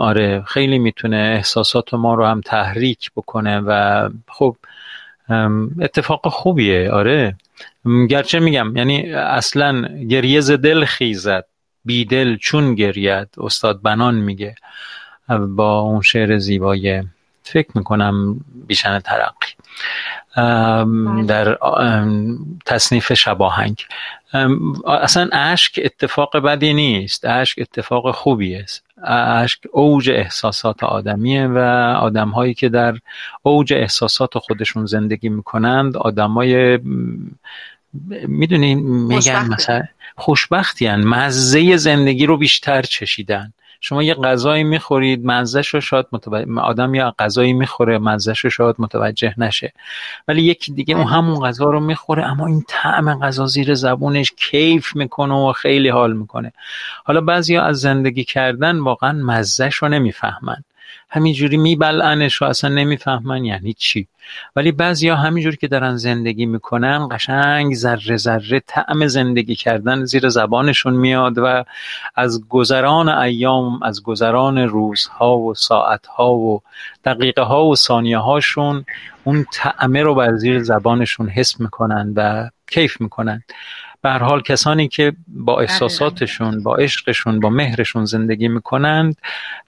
[0.00, 4.56] آره خیلی می‌تونه احساسات ما رو هم تحریک بکنه و خب
[5.80, 6.90] اتفاق خوبیه.
[6.90, 7.36] آره.
[8.08, 11.44] گرچه میگم یعنی اصلا گریه ز دل خیزد
[11.84, 14.54] بیدل چون گرید استاد بنان میگه
[15.48, 17.02] با اون شعر زیبای
[17.42, 19.54] فکر می‌کنم بیشن ترقی.
[21.26, 23.84] در ام، تصنیف شباهنگ.
[24.86, 27.24] اصلا اشک اتفاق بدی نیست.
[27.24, 31.58] اشک اتفاق خوبی است اشک اوج احساسات آدمیه و
[32.00, 32.94] آدم هایی که در
[33.42, 36.78] اوج احساسات خودشون زندگی می‌کنند آدم های
[38.28, 39.48] می‌دونی میگن.
[39.48, 39.82] مثلا
[40.16, 41.04] خوشبختی هن.
[41.04, 43.52] مزه زندگی رو بیشتر چشیدن.
[43.80, 48.76] شما یه غذایی می‌خورید مزهش رو شاید متوجه آدم یا غذایی می‌خوره مزهش رو شاید
[48.78, 49.72] متوجه نشه.
[50.28, 54.96] ولی یکی دیگه اون همون غذا رو می‌خوره اما این طعم غذا زیر زبونش کیف
[54.96, 56.52] می‌کنه و خیلی حال می‌کنه.
[57.04, 60.64] حالا بعضیا از زندگی کردن واقعا مزهش رو نمی‌فهمن.
[61.10, 64.06] همینجوری میبلعنش و اصلا نمی‌فهمن یعنی چی.
[64.56, 70.94] ولی بعضیا همینجوری که دارن زندگی می‌کنن قشنگ ذره ذره طعم زندگی کردن زیر زبانشون
[70.94, 71.64] میاد و
[72.14, 76.62] از گذران ایام از گذران روزها و ساعتها و
[77.04, 78.84] دقیقه ها و ثانیه هاشون
[79.24, 83.42] اون طعمه رو بر زیر زبانشون حس می‌کنن و کیف می‌کنن.
[84.02, 89.16] به حال کسانی که با احساساتشون با عشقشون با مهرشون زندگی می‌کنند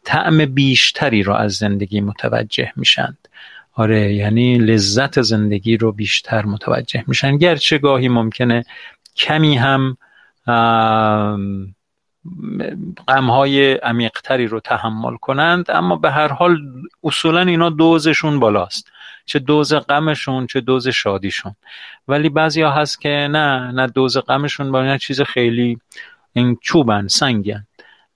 [0.05, 3.29] طعم بیشتری رو از زندگی متوجه میشند.
[3.75, 7.37] آره یعنی لذت زندگی رو بیشتر متوجه میشن.
[7.37, 8.65] گرچه گاهی ممکنه
[9.17, 9.97] کمی هم
[13.09, 16.59] غمهای عمیقتری رو تحمل کنند اما به هر حال
[17.05, 18.92] اصولا اینا دوزشون بالاست.
[19.25, 21.55] چه دوز غمشون چه دوز شادیشون.
[22.09, 25.79] ولی بعضی ها هست که نه نه دوز غمشون با نه چیز خیلی
[26.33, 27.67] این چوبن سنگن.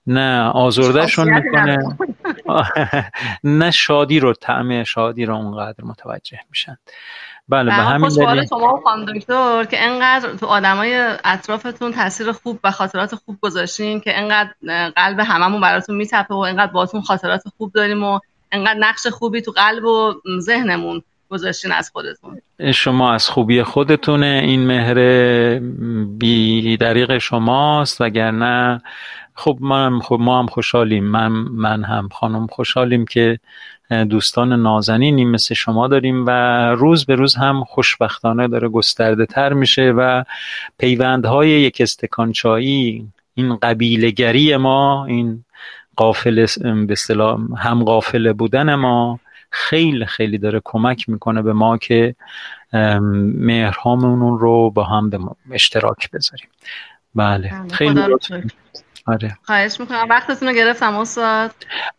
[0.07, 1.97] نه آزردهشون می‌کنه.
[3.43, 6.77] نه شادی رو طعم شادی رو اونقدر متوجه میشن.
[7.49, 8.45] بله به همین دلیل.
[8.45, 14.19] شما خانم دکتر که انقدر تو آدمای اطرافتون تاثیر خوب و خاطرات خوب گذاشتین که
[14.19, 14.53] انقدر
[14.95, 18.19] قلب هممون براتون میتپه و انقدر باتون خاطرات خوب داریم و
[18.51, 22.41] انقدر نقش خوبی تو قلب و ذهنمون گذاشتین از خودتون.
[22.73, 24.41] شما از خوبی خودتونه.
[24.45, 24.95] این مهر
[26.05, 28.81] بی دریغ شماست وگرنه
[29.33, 31.03] خب من خب ما هم خوشحالیم.
[31.03, 33.39] من من هم خانم خوشحالیم که
[34.09, 36.31] دوستان نازنینی مثل شما داریم و
[36.75, 40.23] روز به روز هم خوشبختانه داره گسترده تر میشه و
[40.77, 45.43] پیوندهای یک استکان چایی این قبیلگری ما این
[45.97, 49.19] قافل به اصطلاح هم قافله بودن ما
[49.49, 52.15] خیلی خیلی داره کمک می‌کنه به ما که
[52.73, 55.19] مهرهامون رو با هم به
[55.51, 56.49] اشتراک بذاریم.
[57.15, 57.53] بله.
[57.71, 58.01] خیلی
[59.07, 59.37] آره.
[59.43, 60.07] خواهش می‌کنم.
[60.09, 61.51] وقتتون رو گرفتم استاد.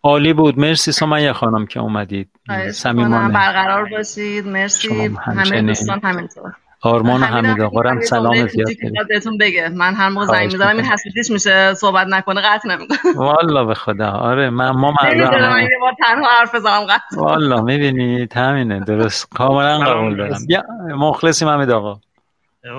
[0.02, 0.58] عالی بود.
[0.58, 2.30] مرسی سمیه خانم که اومدید.
[2.72, 3.34] صمیمانه.
[3.34, 4.46] برقرار باشید.
[4.46, 5.14] مرسی.
[5.22, 6.52] همه دوستان همینطور.
[6.80, 8.68] آرمان و حمید آقا هم سلام زیاد
[9.08, 12.98] بهتون بگه من هر موقع زنگ می‌زنم این حسودیش میشه صحبت نکنه قطع نمی‌کنه.
[13.26, 14.10] والا به خدا.
[14.10, 17.16] آره من ما مردم من یه بار تنها حرف بزنم قطع.
[17.16, 18.80] والا می‌بینید همینه.
[18.80, 19.28] درست.
[19.30, 20.46] کاملا قبول دارم.
[20.46, 20.62] بیا
[20.96, 22.00] مخلصیم حمید آقا.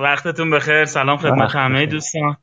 [0.02, 0.84] وقتتون بخیر.
[0.84, 2.36] سلام خدمت همه دوستان.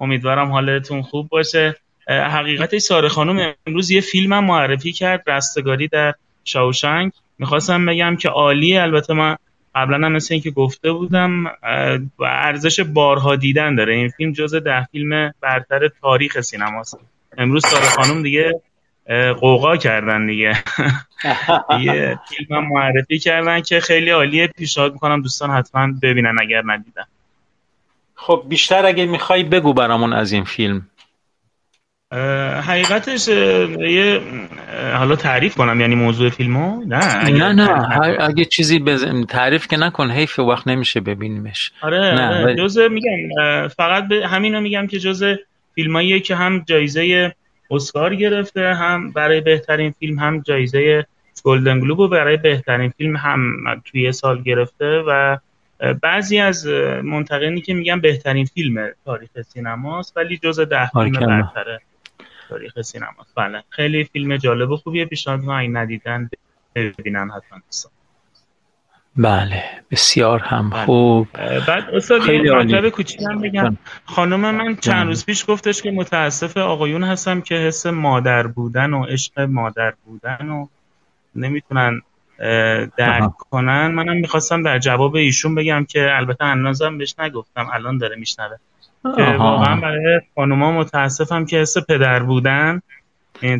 [0.00, 1.76] امیدوارم حالتون خوب باشه.
[2.08, 7.12] حقیقتش ساره خانم امروز یه فیلم هم معرفی کرد رستگاری در شاوشنگ.
[7.38, 8.82] می‌خواستم بگم که عالیه.
[8.82, 9.36] البته من
[9.74, 11.46] قبلا هم مثل اینکه گفته بودم
[12.18, 13.94] و ارزش بارها دیدن داره.
[13.94, 16.98] این فیلم جز ده فیلم برتر تاریخ سینماست.
[17.38, 18.60] امروز ساره خانم دیگه
[19.40, 20.64] قوقا کردن دیگه.
[21.80, 24.46] یه فیلم هم معرفی کردن که خیلی عالیه.
[24.46, 27.04] پیشنهاد می‌کنم دوستان حتما ببینن اگر ندیدن.
[28.14, 30.86] خب بیشتر اگه می‌خوای بگو برامون از این فیلم.
[32.62, 34.20] حقیقتش یه
[34.94, 39.06] حالا تعریف کنم یعنی موضوع فیلمو؟ نه نه نه اگه چیزی بز...
[39.28, 41.72] تعریف که نکن حیف وقت نمیشه ببینیمش.
[41.82, 45.34] آره نه، آره جزء میگم فقط به همینو میگم که جزء
[45.74, 47.34] فیلماییه که هم جایزه
[47.70, 51.06] اسکار گرفته هم برای بهترین فیلم هم جایزه
[51.44, 53.40] گلدن گلوب و برای بهترین فیلم هم
[53.84, 55.36] توی سال گرفته و
[56.02, 56.66] بعضی از
[57.04, 61.48] منتقدینی که میگن بهترین فیلم تاریخ سینماست ولی جزء ده فیلم باریکلا.
[62.52, 66.30] تاریخ سینماست بله خیلی فیلم جالب و خوبیه پیشنهاد می‌کنم ندیدن
[66.74, 67.92] ببینن حتما دوستان
[69.16, 70.84] بله بسیار هم بله.
[70.84, 71.28] خوب
[71.66, 72.52] بعد استاد یه.
[72.52, 73.76] مطلب کوچیکم بگم.
[74.04, 75.06] خانم من چند.
[75.06, 80.48] روز پیش گفتش که متاسف آقایون هستم که حس مادر بودن و عشق مادر بودن
[80.48, 80.66] و
[81.34, 82.00] نمی‌تونن
[82.96, 83.36] درک.
[83.36, 88.56] کنن منم می‌خواستم در جواب ایشون بگم که البته هنوزم بهش نگفتم الان داره میشنوه
[89.16, 89.36] که.
[89.38, 92.82] واقعا برای خانوما متاسفم که حس پدر بودن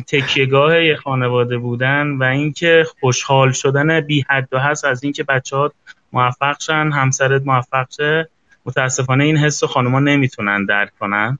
[0.07, 5.69] تکیهگاه یه خانواده بودن و اینکه خوشحال شدن بی حد و هست از اینکه بچه
[6.13, 8.29] موفق شن همسرت موفق شه
[8.65, 11.37] متاسفانه این حس رو خانوما نمی‌تونن درک کنن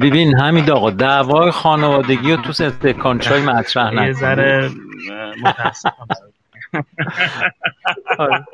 [0.00, 4.70] ببین همین آقا دعوای خانوادگی و تو استکانچای مطرح یه نکن ذره
[5.44, 6.06] متاسفم
[8.18, 8.44] آره.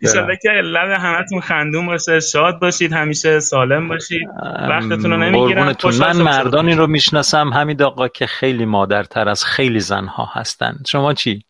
[0.00, 4.28] ایشالله که لب همتون خندون باشه شاد باشید همیشه سالم باشید.
[4.68, 5.76] وقتتون رو نمی‌گیرم.
[6.00, 10.78] من مردانی رو می‌شناسم همین آقا که خیلی مادرتر از خیلی زنها هستن.
[10.86, 11.44] شما چی؟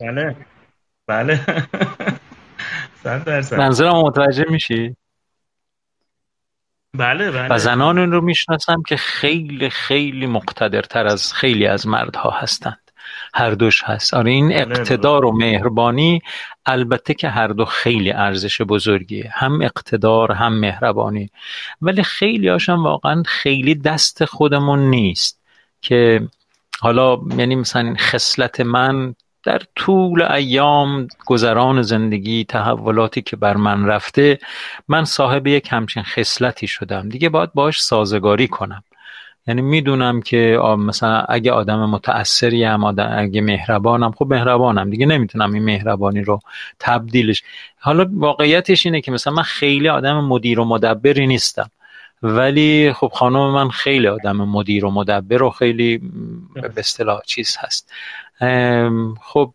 [0.00, 0.36] بله.
[1.06, 1.40] بله.
[3.58, 4.96] منظورم متوجه میشی؟
[6.94, 7.54] بله بله.
[7.54, 12.83] و زنان رو می‌شناسم که خیلی خیلی مقتدرتر از خیلی از مردها هستند
[13.36, 14.14] هر دوش هست.
[14.14, 16.22] آره این اقتدار و مهربانی
[16.66, 19.30] البته که هر دو خیلی ارزش بزرگیه.
[19.32, 21.30] هم اقتدار هم مهربانی.
[21.82, 25.40] ولی خیلی هاشم واقعا خیلی دست خودمون نیست
[25.82, 26.28] که
[26.80, 29.14] حالا یعنی مثلا این خصلت من
[29.44, 34.38] در طول ایام گذران زندگی تحولاتی که بر من رفته
[34.88, 37.08] من صاحب یک همچین خصلتی شدم.
[37.08, 38.84] دیگه باید باش سازگاری کنم.
[39.46, 45.52] یعنی می‌دونم که مثلا اگه آدم متأثری هم آدم اگه مهربانم خب مهربانم دیگه نمی‌تونم
[45.52, 46.40] این مهربانی رو
[46.78, 47.42] تبدیلش.
[47.78, 51.70] حالا واقعیتش اینه که مثلا من خیلی آدم مدیر و مدبری نیستم.
[52.22, 55.98] ولی خب خانم من خیلی آدم مدیر و مدبر و خیلی
[56.54, 57.92] به اصطلاح چیز هست.
[59.22, 59.54] خب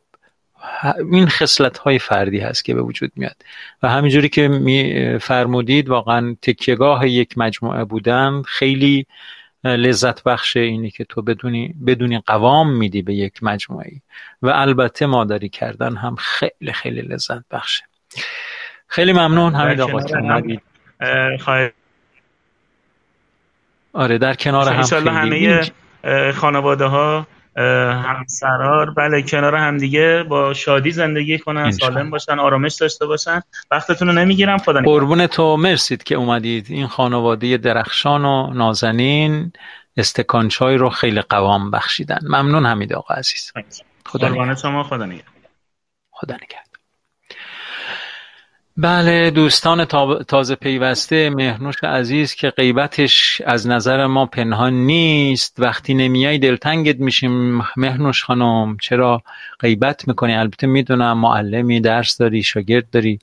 [1.12, 3.36] این خصلت های فردی هست که به وجود میاد.
[3.84, 9.06] و همینجوری که می فرمودید واقعا تکیهگاه یک مجموعه بودن خیلی
[9.64, 13.91] لذت بخش اینه که تو بدونی بدونی قوام میدی به یک مجموعه
[14.41, 17.84] و البته مادری کردن هم خیلی خیلی لذت بخشه
[18.88, 19.55] خیلی ممنون.
[19.55, 19.99] حمید آقا
[23.93, 27.28] آره در کنار هم خیلی همه خانواده ها
[28.03, 31.72] همسرار بله کنار همدیگه با شادی زندگی کنن.
[31.72, 33.41] سالم باشن آرامش داشته باشن
[33.72, 34.82] وقتتون رو نمی‌گیرم خدا.
[34.82, 39.51] قربون تو مرسید که اومدید این خانواده درخشان و نازنین
[39.97, 43.51] استکان چای رو خیلی قوام بخشیدن ممنون حمید آقا عزیز
[44.05, 44.55] خدا.
[44.55, 45.34] شما خدا نگهدار.
[46.12, 46.69] خدا نگهدار
[48.82, 49.86] بله دوستان
[50.28, 55.56] تازه پیوسته مهرنوش عزیز که غیبتش از نظر ما پنهان نیست.
[55.60, 57.62] وقتی نمیای دلتنگت میشیم.
[57.78, 59.24] مهرنوش خانم چرا
[59.60, 63.20] غیبت می‌کنی؟ البته می‌دونم معلمی درس داری شاگرد داری.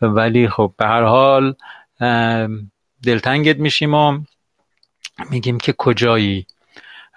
[0.00, 1.54] ولی خب به هر حال
[3.04, 4.18] دلتنگت میشیم و
[5.30, 6.46] میگیم که کجایی؟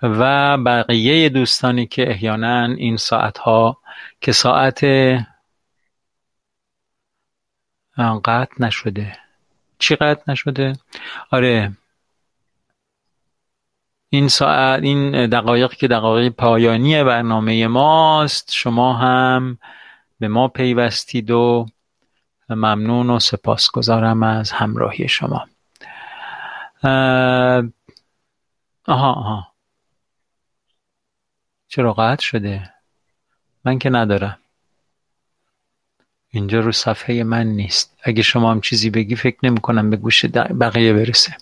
[0.02, 3.78] و بقیه دوستانی که احیانا این ساعت ها
[4.22, 4.86] که ساعت
[8.00, 9.18] قطع نشده.
[9.80, 10.74] چی قطع نشده؟
[11.32, 11.72] آره.
[14.10, 19.58] این ساعت این دقایق که دقایق پایانی برنامه ماست شما هم
[20.20, 21.66] به ما پیوستید و
[22.50, 25.48] ممنون و سپاسگزارم از همراهی شما.
[28.88, 29.48] آها آها.
[31.68, 32.74] چرا قطع شده؟
[33.66, 34.39] من که ندارم.
[36.32, 37.98] اینجا رو صفحه من نیست.
[38.04, 40.26] اگه شما هم چیزی بگی فکر نمی کنم به گوش
[40.60, 41.34] بقیه برسه.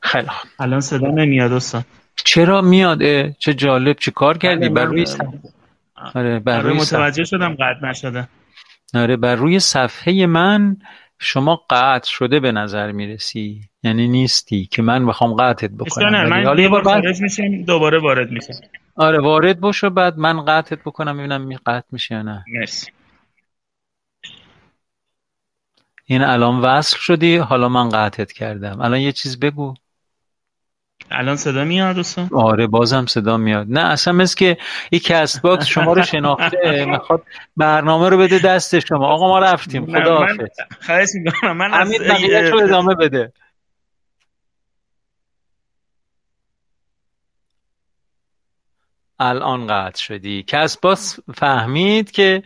[0.00, 1.84] خیلی الان صدا نمیاد استاد.
[2.24, 3.96] چرا میاد؟ چه جالب.
[3.96, 5.28] چه کار کردی؟ بله، بر من- روی صفحه
[6.14, 7.00] آره بر آره روی صفحه.
[7.00, 8.28] متوجه شدم قطع نشده.
[8.94, 10.76] آره بر روی صفحه من
[11.18, 13.60] شما قطع شده به نظر می‌رسی.
[13.82, 16.30] یعنی نیستی که من بخوام قطعت بکنم.
[16.30, 18.52] ولی من یه بار خارج میشیم دوباره وارد میشم.
[18.96, 22.44] آره وارد باش و بعد من قطعت بکنم ببینم می قطع میشه یا نه.
[22.60, 22.90] مرسی.
[26.04, 28.80] این الان وصل شدی؟ حالا من قطعت کردم.
[28.80, 29.74] الان یه چیز بگو.
[31.10, 33.66] الان صدا میاد دوستان؟ آره بازم صدا میاد.
[33.70, 34.56] نه اصلا مثل که
[34.92, 37.22] یک Castbox شما رو شناخته می‌خواد
[37.56, 39.06] برنامه رو بده دست شما.
[39.06, 39.86] آقا ما رفتیم.
[39.86, 40.38] خدا من
[40.86, 41.56] خواهش می‌کنم.
[41.56, 43.32] من از امیر بقیه رو ادامه بده.
[49.18, 50.42] الان قطع شدی.
[50.42, 52.42] Castbox فهمید که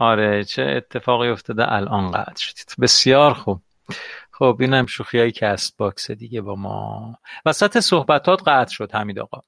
[0.00, 3.60] آره چه اتفاقی افتاده الان قطع شدید بسیار خوب.
[4.32, 7.14] خب اینم شوخی های Castbox دیگه با ما.
[7.46, 9.40] وسط صحبتات قطع شد حمید آقا.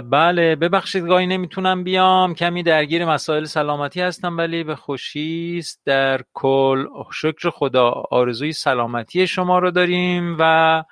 [0.00, 2.34] بله ببخشید گاهی نمی‌تونم بیام.
[2.34, 5.82] کمی درگیر مسائل سلامتی هستم ولی به خوشی است.
[5.84, 10.82] در کل شکر خدا آرزوی سلامتی شما رو داریم و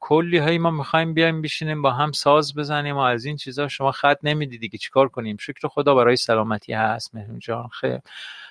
[0.00, 3.92] کلی هایی ما می‌خوایم بیایم بشینیم با هم ساز بزنیم و از این چیزا شما
[3.92, 5.36] خط نمیدی دیگه چیکار کنیم.
[5.40, 7.68] شکر خدا برای سلامتی هست مهرون جان.
[7.68, 7.98] خیلی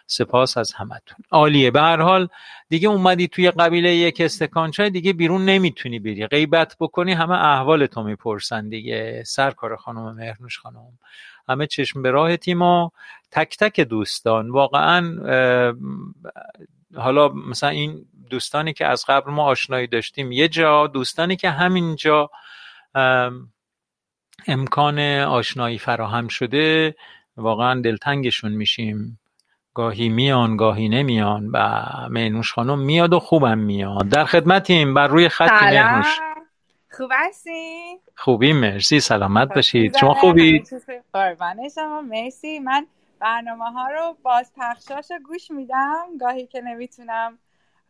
[0.08, 1.18] سپاس از همتون.
[1.32, 1.72] عالیه.
[1.72, 2.28] به هر حال
[2.70, 6.28] دیگه اومدی توی قبیله یک استکان چای دیگه بیرون نمی‌تونی بری.
[6.28, 9.24] غیبت بکنی همه احوال تو می‌پرسن دیگه.
[9.26, 10.98] سرکار خانم مهرنوش خانم.
[11.52, 12.90] همه چشم به راه تیم و
[13.32, 14.50] تک تک دوستان.
[14.50, 15.16] واقعا
[16.96, 22.30] حالا مثلا این دوستانی که از قبل ما آشنایی داشتیم یه جا دوستانی که همینجا
[22.96, 23.50] ام،
[24.48, 26.96] امکان آشنایی فراهم شده
[27.38, 29.20] واقعا دلتنگشون میشیم.
[29.74, 34.10] گاهی میان گاهی نمیان و مهنوش خانم میاد و خوبم میاد.
[34.10, 36.31] در خدمتیم بر روی خط سلام.
[37.02, 39.98] خوب هستین؟ خوبی مرسی سلامت خوش باشید.
[39.98, 40.96] شما می‌گذره؟ همه خوبید چیز خوب.
[41.14, 42.60] قربان شما مرسی.
[42.60, 42.86] من
[43.20, 46.06] برنامه ها رو باز پخشاش رو گوش میدم.
[46.20, 47.38] گاهی که نمی‌تونم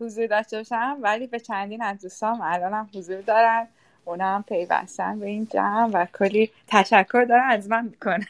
[0.02, 3.68] حضور داشته باشم ولی به چندین از دوستام الانم حضور دارن.
[4.06, 8.26] اونا هم پیوستن به این جمع و کلی تشکر دارن از من می‌کنن.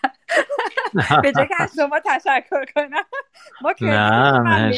[1.24, 3.06] به جای که از شما تشکر کنم.
[3.62, 4.70] ما رو من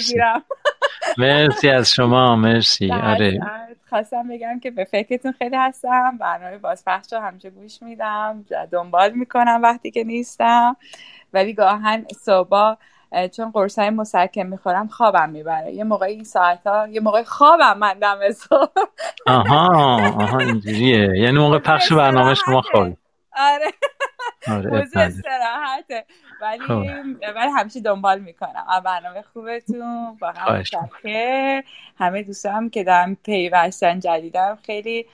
[1.17, 1.69] مرسی.
[1.69, 2.87] از شما مرسی.
[2.87, 3.31] در آره.
[3.31, 9.11] ضمن خواستم بگم که به فکرتون خیلی هستم برنامه بازپخش رو همیشه گوش میدم دنبال
[9.11, 10.75] می‌کنم وقتی که نیستم.
[11.33, 12.75] ولی گاهن صبح
[13.31, 15.73] چون قرصای مسکن می‌خورم خوابم می‌بره.
[15.73, 18.71] یه موقع این ساعت ها یه موقع خوابم من دم صبح.
[19.27, 19.67] آها
[20.19, 21.17] آها اینجوریه.
[21.17, 22.97] یعنی موقع پخش برنامه شما خوابی.
[23.33, 23.71] استراحته آره.
[24.47, 26.05] آره استراحته.
[26.41, 26.83] ولی خب.
[27.35, 28.65] ولی همیشه دنبال می‌کنم.
[28.85, 31.63] برنامه خوبتون واقعا متشکر
[31.99, 35.05] همه دوستان که دارم پیوستن جدیدم خیلی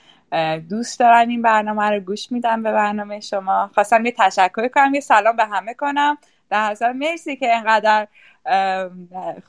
[0.70, 3.70] دوست دارن این برنامه رو گوش میدن به برنامه شما.
[3.74, 6.18] خواستم یه تشکر کنم یه سلام به همه کنم.
[6.50, 8.08] در اصل مرسی که اینقدر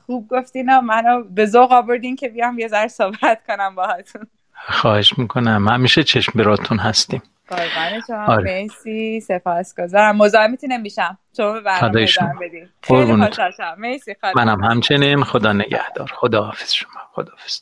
[0.06, 4.26] خوب گفتین و منو به ذوق آوردین که بیام یه ذره صحبت کنم باهاتون.
[4.54, 5.68] خواهش می‌کنم.
[5.68, 7.22] همیشه چشم براتون هستیم.
[7.50, 8.24] قربان شما.
[8.24, 8.44] آره.
[8.44, 9.20] مرسی.
[9.20, 10.16] سپاسگزارم.
[10.16, 11.18] مزاحمتون نمیشم.
[11.36, 12.06] شما برنامه
[12.40, 12.68] بدین.
[12.82, 14.14] خیلی قربونتون خوشحال شدم مرسی.
[14.20, 15.24] خاله منم همچنین.
[15.24, 16.12] خدا نگهدار.
[16.14, 17.00] خدا حافظ شما.
[17.12, 17.60] خدا حافظ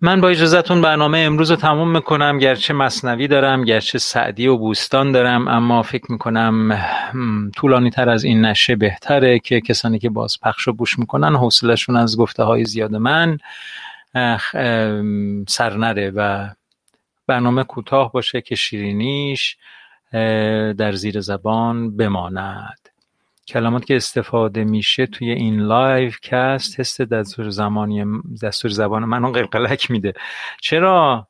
[0.00, 2.38] من با اجازهتون برنامه امروز رو تموم می‌کنم.
[2.38, 6.78] گرچه مصنوی دارم گرچه سعدی و بوستان دارم اما فکر می‌کنم
[7.56, 11.96] طولانی تر از این نشه بهتره که کسانی که باز پخش رو گوش می‌کنن حوصلشون
[11.96, 13.38] از گفته های زیاد من
[15.48, 16.48] سر نره و
[17.26, 19.56] برنامه کوتاه باشه که شیرینیش
[20.78, 22.88] در زیر زبان بماند.
[23.48, 28.04] کلمات که استفاده میشه توی این live cast حس دستور زمانی
[28.42, 30.12] دستور زبان منو قلقلک میده.
[30.60, 31.28] چرا؟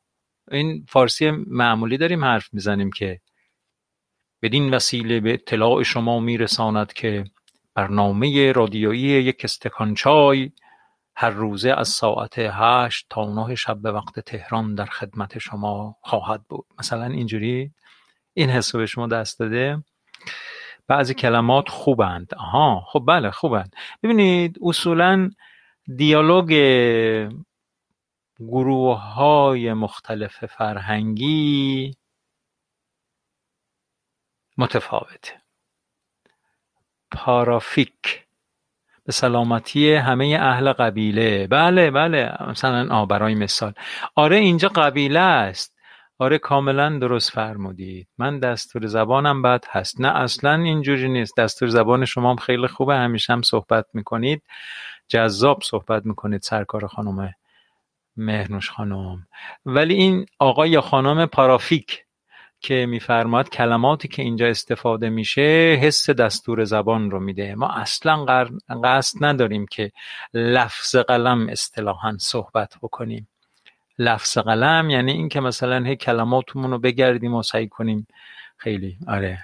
[0.51, 3.19] این فارسی معمولی داریم حرف می‌زنیم که
[4.41, 7.25] بدین وسیله به اطلاع شما میرساند که
[7.75, 10.51] برنامه رادیویی یک استکان چای
[11.15, 16.43] هر روزه از ساعت هشت تا نه شب به وقت تهران در خدمت شما خواهد
[16.43, 16.65] بود.
[16.79, 17.71] مثلا اینجوری
[18.33, 19.83] این حس رو به شما دست داده
[20.87, 22.33] بعضی کلمات خوبند.
[22.37, 23.75] آها خب بله خوبند.
[24.03, 25.29] ببینید اصولا
[25.95, 26.53] دیالوگ
[28.39, 31.95] گروه های مختلف فرهنگی
[34.57, 35.41] متفاوته.
[37.11, 38.24] پارافیک
[39.05, 41.47] به سلامتی همه اهل قبیله.
[41.47, 43.73] بله بله مثلا آه برای مثال.
[44.15, 45.75] آره اینجا قبیله است.
[46.19, 48.07] آره کاملا درست فرمودید.
[48.17, 50.01] من دستور زبانم بد هست.
[50.01, 51.37] نه اصلا اینجوری نیست.
[51.37, 52.95] دستور زبان شما هم خیلی خوبه.
[52.95, 54.43] همیشه هم صحبت می‌کنید.
[55.07, 57.33] جذاب صحبت می‌کنید سرکار خانم
[58.17, 59.27] مهرنوش خانم.
[59.65, 62.04] ولی این آقای یا خانم پارافیک
[62.65, 67.55] که میفرماد کلماتی که اینجا استفاده میشه حس دستور زبان رو میده.
[67.55, 68.25] ما اصلا
[68.83, 69.91] قصد نداریم که
[70.33, 73.27] لفظ قلم اصطلاحا صحبت بکنیم.
[73.99, 78.07] لفظ قلم یعنی این که مثلا هی کلماتمون رو بگردیم و سعی کنیم.
[78.57, 79.39] خیلی آره.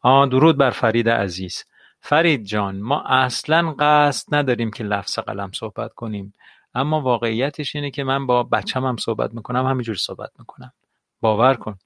[0.00, 1.64] آه درود بر فرید عزیز.
[2.00, 6.34] فرید جان ما اصلا قصد نداریم که لفظ قلم صحبت کنیم.
[6.74, 10.72] اما واقعیتش اینه که من با بچم هم صحبت می‌کنم همینجور صحبت می‌کنم.
[11.20, 11.78] باور کن.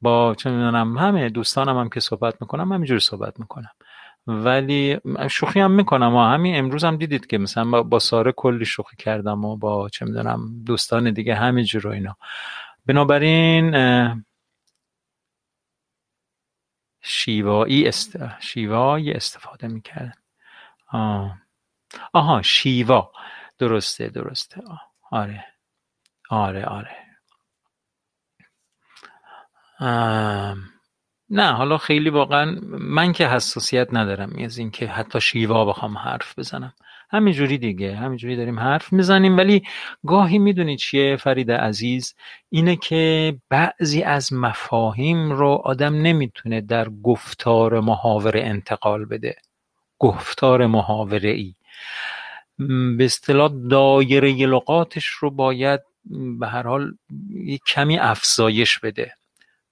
[0.00, 3.70] با چه می‌دونم همه دوستانم هم که صحبت می‌کنم همینجور صحبت می‌کنم.
[4.26, 4.98] ولی
[5.30, 6.14] شوخی هم می‌کنم.
[6.14, 10.04] و همین امروز هم دیدید که مثلا با ساره کلی شوخی کردم و با چه
[10.04, 12.16] می‌دونم دوستان دیگه همینجور رو اینا.
[12.86, 13.74] بنابراین
[17.02, 18.40] شیوایی است...
[18.40, 20.12] شیوایی استفاده می‌کردن.
[20.92, 21.38] آه.
[22.12, 23.12] آها شیوا.
[23.58, 24.62] درسته درسته.
[25.10, 25.44] آره.
[26.30, 27.07] آره آره.
[31.30, 36.72] نه حالا خیلی واقعا من که حساسیت ندارم از اینکه حتی شیوا بخوام حرف بزنم.
[37.10, 39.36] همینجوری دیگه همینجوری داریم حرف می‌زنیم.
[39.36, 39.62] ولی
[40.06, 42.14] گاهی می‌دونی چیه فرید عزیز؟
[42.50, 49.36] اینه که بعضی از مفاهیم رو آدم نمی‌تونه در گفتار محاوره انتقال بده.
[49.98, 51.54] گفتار محاوره ای
[52.98, 55.80] به اصطلاح دایره لغاتش رو باید
[56.40, 56.92] به هر حال
[57.66, 59.12] کمی افزایش بده.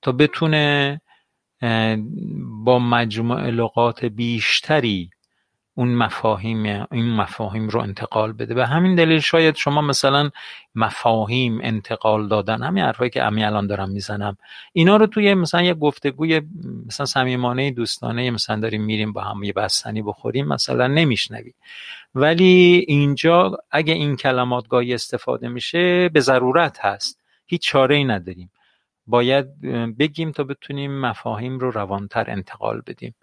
[0.07, 1.01] تا بتونه
[2.65, 5.11] با مجموع لغات بیشتری
[5.74, 8.55] اون مفاهیم این مفاهیم رو انتقال بده.
[8.55, 10.31] به همین دلیل شاید شما مثلا
[10.74, 14.37] مفاهیم انتقال دادن همین حرفایی که امی الان دارم می‌زنم
[14.73, 16.43] اینا رو توی مثلا یه گفتگوی
[16.87, 21.53] مثلا صمیمانه دوستانه مثلا داریم میریم با هم یه بستنی بخوریم مثلا نمیشنوی.
[22.15, 27.20] ولی اینجا اگه این کلمات گاهی استفاده میشه به ضرورت هست.
[27.47, 28.51] هیچ چاره ای نداریم.
[29.07, 29.61] باید
[29.99, 33.15] بگیم تا بتونیم مفاهیم رو روانتر انتقال بدیم.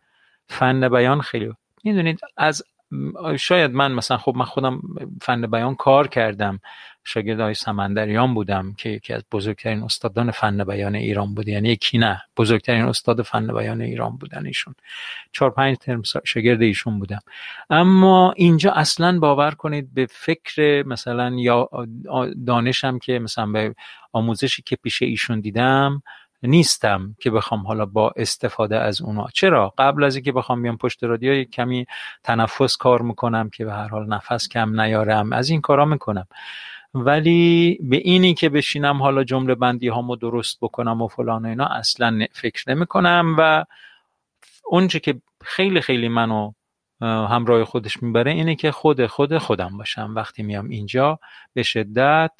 [0.49, 1.53] فن بیان خیلی
[1.83, 2.63] می‌دونید از
[3.39, 4.81] شاید من مثلا خب من خودم
[5.21, 6.59] فن بیان کار کردم.
[7.03, 11.47] شاگرد های سمندریان بودم که یکی از بزرگترین استادان فن بیان ایران بود.
[11.47, 14.75] یعنی یکی نه بزرگترین استاد فن بیان ایران بودن ایشون.
[15.31, 17.19] چهار پنج ترم شاگرد ایشون بودم.
[17.69, 21.69] اما اینجا اصلا باور کنید به فکر مثلا یا
[22.45, 23.75] دانشم که مثلا به
[24.13, 26.03] آموزشی که پیش ایشون دیدم
[26.43, 29.27] نیستم که بخوام حالا با استفاده از اونا.
[29.33, 31.85] چرا؟ قبل از اینکه بخوام بیام پشت رادیو کمی
[32.23, 35.33] تنفس کار می‌کنم که به هر حال نفس کم نیارم.
[35.33, 36.27] از این کارا می‌کنم.
[36.93, 41.65] ولی به اینی که بشینم حالا جمله بندی هامو درست بکنم و فلان و اینا
[41.65, 43.65] اصلا فکر نمی کنم و
[44.65, 46.51] اونچه که خیلی خیلی منو
[47.01, 50.13] همراه خودش می‌بره اینه که خود خود خودم باشم.
[50.15, 51.19] وقتی میام اینجا
[51.53, 52.31] به شدت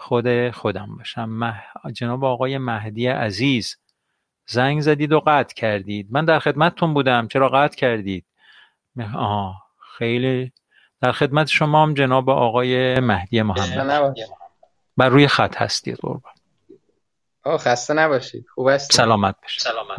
[0.00, 1.24] خود خودم باشم.
[1.24, 1.62] مح...
[1.92, 3.76] جناب آقای مهدی عزیز
[4.46, 6.08] زنگ زدید و قطع کردید.
[6.10, 7.28] من در خدمتتون بودم.
[7.28, 8.24] چرا قطع کردید؟
[9.14, 9.54] آها
[9.98, 10.52] خیلی.
[11.02, 14.14] در خدمت شما هم جناب آقای مهدی محمد.
[14.96, 16.32] بر روی خط هستید قربان.
[17.44, 18.46] آه خسته نباشید.
[18.54, 19.60] خوب است سلامت باشید.
[19.60, 19.96] سلامت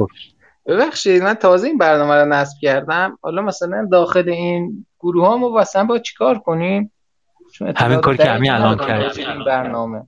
[0.65, 3.19] ببخشید من تازه این برنامه رو نصب کردم.
[3.21, 6.91] حالا مثلا داخل این گروه ها ما مثلا با چیکار کنیم
[7.75, 10.01] همین کاری که همین الان کردیم برنامه.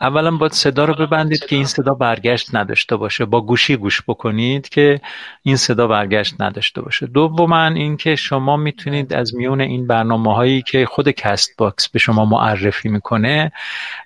[0.00, 3.24] اولا باید صدا رو ببندید که این صدا برگشت نداشته باشه.
[3.24, 5.00] با گوشی گوش بکنید که
[5.42, 7.06] این صدا برگشت نداشته باشه.
[7.06, 12.88] دوما اینکه شما می‌تونید از میون این برنامه هایی که خود Castbox به شما معرفی
[12.88, 13.52] می‌کنه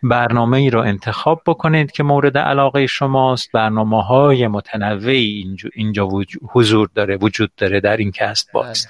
[0.02, 3.52] برنامه ای رو انتخاب بکنید که مورد علاقه شماست.
[3.52, 6.08] برنامه های متنوعی اینجا, اینجا
[6.52, 8.86] حضور داره وجود داره در این Castbox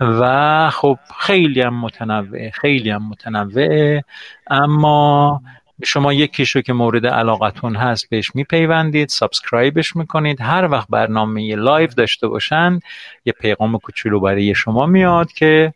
[0.00, 4.04] و خب خیلی هم متنوعه خیلی هم متنوعه
[4.50, 5.42] اما
[5.84, 10.40] شما یکیشو که مورد علاقتون هست بهش میپیوندید subscribe ش می‌کنید.
[10.40, 12.82] هر وقت برنامه live داشته باشند
[13.24, 15.74] یه پیغام کوچولو برای شما میاد که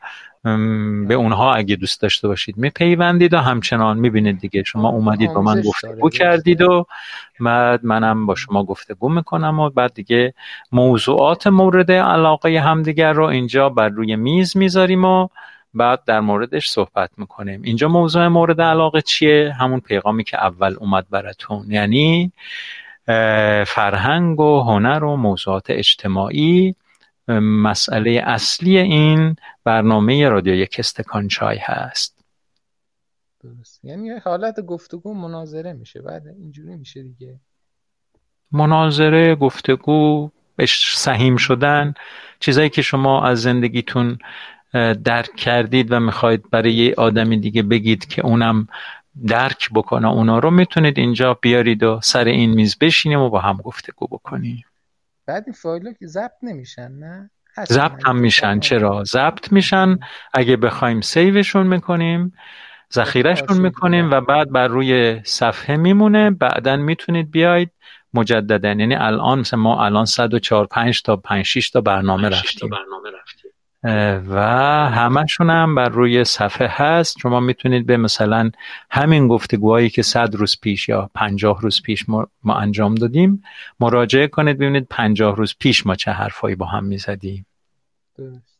[1.08, 4.62] به اونها اگه دوست داشته باشید میپیوندید و همچنان می‌بینید دیگه.
[4.62, 6.86] شما اومدید با من گفتگو کردید و
[7.40, 10.34] بعد منم با شما گفتگو می‌کنم و بعد دیگه
[10.72, 15.28] موضوعات مورد علاقه همدیگر رو اینجا بر روی میز می‌ذاریم و
[15.74, 17.62] بعد در موردش صحبت می‌کنیم.
[17.62, 21.64] اینجا موضوع مورد علاقه چیه؟ همون پیغامی که اول اومد براتون.
[21.68, 22.32] یعنی
[23.66, 26.74] فرهنگ و هنر و موضوعات اجتماعی.
[27.40, 32.24] مسئله اصلی این برنامه رادیو یک استکان چای هست.
[33.40, 33.84] درست.
[33.84, 36.02] یعنی حالت گفتگو مناظره میشه.
[36.02, 37.40] بعد اینجوری میشه دیگه.
[38.52, 40.30] مناظره گفتگو
[40.94, 41.94] سهیم شدن
[42.40, 44.18] چیزایی که شما از زندگیتون
[45.04, 48.68] درک کردید و می‌خواید برای یه آدمی دیگه بگید که اونم
[49.26, 53.56] درک بکنه اونا رو می‌تونید اینجا بیارید و سر این میز بشینیم و با هم
[53.56, 54.64] گفتگو بکنیم.
[55.28, 57.30] بعد این فایل که ضبط نمیشن نه؟
[57.64, 58.60] ضبط هم میشن.
[58.60, 59.98] چرا؟ ضبط میشن.
[60.34, 62.32] اگه بخوایم سیوشون می‌کنیم
[62.92, 66.30] ذخیرهشون می‌کنیم و بعد بر روی صفحه میمونه.
[66.30, 67.70] بعدا می‌تونید بیاید
[68.14, 68.68] مجددا.
[68.68, 72.70] یعنی الان مثلا ما الان 104 5 تا 5 6 تا برنامه رفتیم.
[74.28, 74.40] و
[74.90, 77.18] همشون هم بر روی صفحه هست.
[77.18, 78.50] شما می‌تونید به مثلا
[78.90, 83.42] همین گفتگوهایی که صد روز پیش یا پنجاه روز پیش ما, ما انجام دادیم
[83.80, 84.56] مراجعه کنید.
[84.56, 87.46] ببینید پنجاه روز پیش ما چه حرفایی با هم می‌زدیم.
[88.16, 88.58] درست.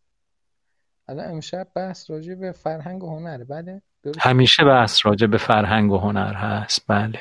[1.08, 3.44] الان امشب بحث راجع به فرهنگ و هنره.
[3.44, 6.84] بله؟ درست؟ همیشه بحث راجع به فرهنگ و هنر هست.
[6.88, 7.20] بله.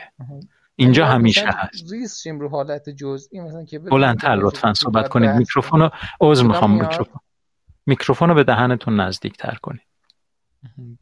[0.75, 1.91] اینجا همیشه هست.
[1.91, 3.39] ریز شیم رو حالت جزئی.
[3.39, 5.29] مثلا که بلندتر لطفا صحبت کنید.
[5.29, 5.91] میکروفون رو
[6.21, 7.19] عذر می‌خوام؟ میکروفون
[7.87, 9.81] میکروفون رو به دهنتون نزدیکتر کنید.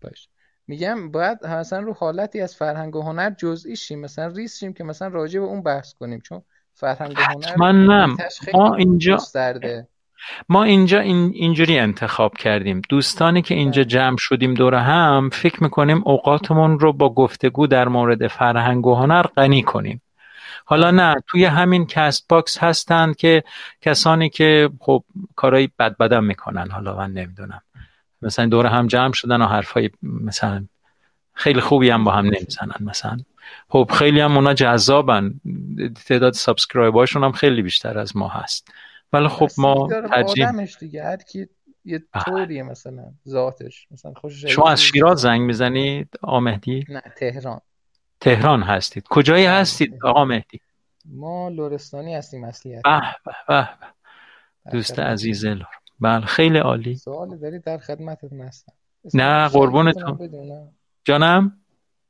[0.02, 0.30] باش.
[0.68, 4.84] میگم باید مثلا رو حالتی از فرهنگ و هنر جزئی شیم مثلا ریز شیم که
[4.84, 6.42] مثلا راجع به اون بحث کنیم چون
[6.74, 8.16] فرهنگ و هنر حتما نه.
[8.54, 9.88] ما اینجا گسترده
[10.50, 12.82] ما اینجا این اینجوری انتخاب کردیم.
[12.90, 13.90] دوستانی که اینجا بله.
[13.90, 19.22] جمع شدیم دور هم فکر می‌کنیم اوقاتمون رو با گفتگو در مورد فرهنگ و هنر
[19.22, 20.02] غنی کنیم.
[20.68, 23.44] حالا نه توی همین Castbox هستند که
[23.82, 25.04] کسانی که خب
[25.36, 27.62] کارهای بد بدم می‌کنن حالا من نمی‌دونم.
[28.22, 30.66] مثلا دور هم جمع شدن و حرفای مثلا
[31.34, 33.18] خیلی خوبی هم با هم نمی‌زنن مثلا.
[33.70, 35.34] خب خیلی هم اونا جذابن.
[36.06, 38.68] تعداد subscriber شون هم خیلی بیشتر از ما هست.
[39.14, 41.04] ولی خب ما ترجیح دیگه.
[41.04, 41.48] هر کی
[41.86, 43.88] یه طوریه مثلا ذاتش.
[43.92, 47.62] مثلا خوشش شما از شیراز زنگ می‌زنید آقا مهدی نه تهران.
[48.20, 49.04] تهران هستید.
[49.10, 49.56] کجایی بله.
[49.56, 50.60] هستید آقا مهدی؟
[51.06, 53.02] ما لرستانی هستیم اصلی به
[53.48, 53.70] به
[54.72, 55.68] دوست عزیز لور
[56.00, 56.96] بله خیلی عالی.
[56.96, 58.74] سوال دارید در خدمتتون هستم.
[59.14, 60.30] نه قربونتون.
[61.06, 61.58] جانم؟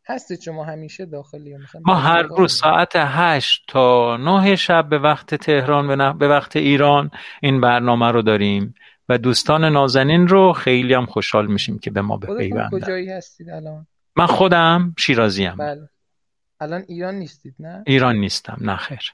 [0.07, 6.17] هستید شما همیشه داخلی ما هر روز ساعت هشت تا نه شب به وقت تهران
[6.17, 7.11] به, وقت ایران
[7.41, 8.73] این برنامه رو داریم
[9.09, 12.69] و دوستان نازنین رو خیلی هم خوشحال میشیم که به ما بپیوندن.
[12.79, 15.89] کجایی هستید الان؟ من خودم شیرازیم بله.
[16.59, 19.13] الان ایران نیستید نه؟ ایران نیستم نه خیر.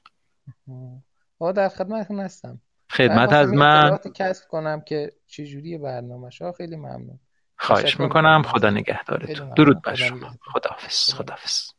[0.70, 1.04] آه.
[1.40, 2.62] آقا در خدمتتون هستم.
[2.90, 3.98] خدمت از من.
[4.16, 7.20] کسب کنم که چجوری برنامه شما خیلی ممنون.
[7.58, 8.44] خواهش می‌کنم.
[8.44, 9.54] خدا نگهدارتون.
[9.54, 10.32] درود بر شما.
[10.42, 11.70] خداحافظ خداحافظ.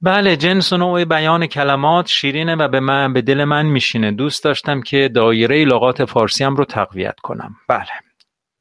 [0.00, 4.10] بله جنس و نوع بیان کلمات شیرینه و به من به دل من میشینه.
[4.10, 7.56] دوست داشتم که دایره لغات فارسی هم رو تقویت کنم.
[7.68, 7.86] بله.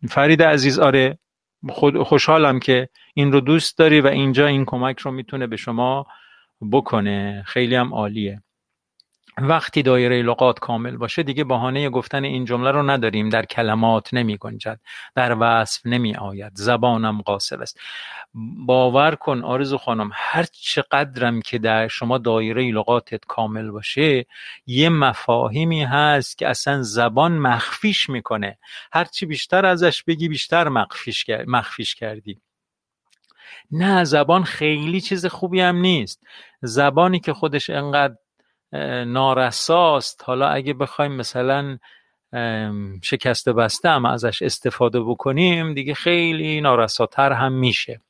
[0.10, 1.20] فرید عزیز آره.
[2.04, 6.06] خوشحالم که این رو دوست داری و اینجا این کمک رو می‌تونه به شما
[6.72, 7.44] بکنه.
[7.48, 8.42] خیلی هم عالیه.
[9.38, 13.30] وقتی دایره لغات کامل باشه دیگه بهانه گفتن این جمله رو نداریم.
[13.30, 14.80] در کلمات نمی گنجد.
[15.16, 16.52] در وصف نمی آید.
[16.56, 17.80] زبانم قاصر است.
[18.66, 24.26] باور کن آرزو خانم هر چقدرم که در شما دایره لغاتت کامل باشه
[24.66, 28.58] یه مفاهیمی هست که اصلا زبان مخفیش می‌کنه.
[28.94, 32.42] هرچی بیشتر ازش بگی بیشتر مخفیش, مخفیش کردی.
[33.72, 36.24] نه زبان خیلی چیز خوبی هم نیست.
[36.62, 38.16] زبانی که خودش انقدر
[39.06, 41.78] نارساست حالا اگه بخوایم مثلا
[43.04, 48.02] شکسته بسته هم ازش استفاده بکنیم دیگه خیلی نارساتر هم میشه.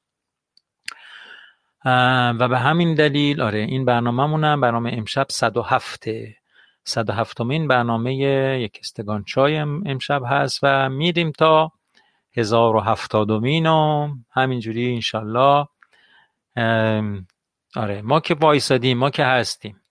[1.85, 6.05] و به همین دلیل آره این برنامه‌مونم برنامه امشب 107
[6.83, 11.71] 107 این برنامه یک استگان چای ام- امشب هست و میریم تا
[12.37, 15.67] 1070 و همینجوری انشالله
[17.75, 19.81] آره ما که وایسادیم ما که هستیم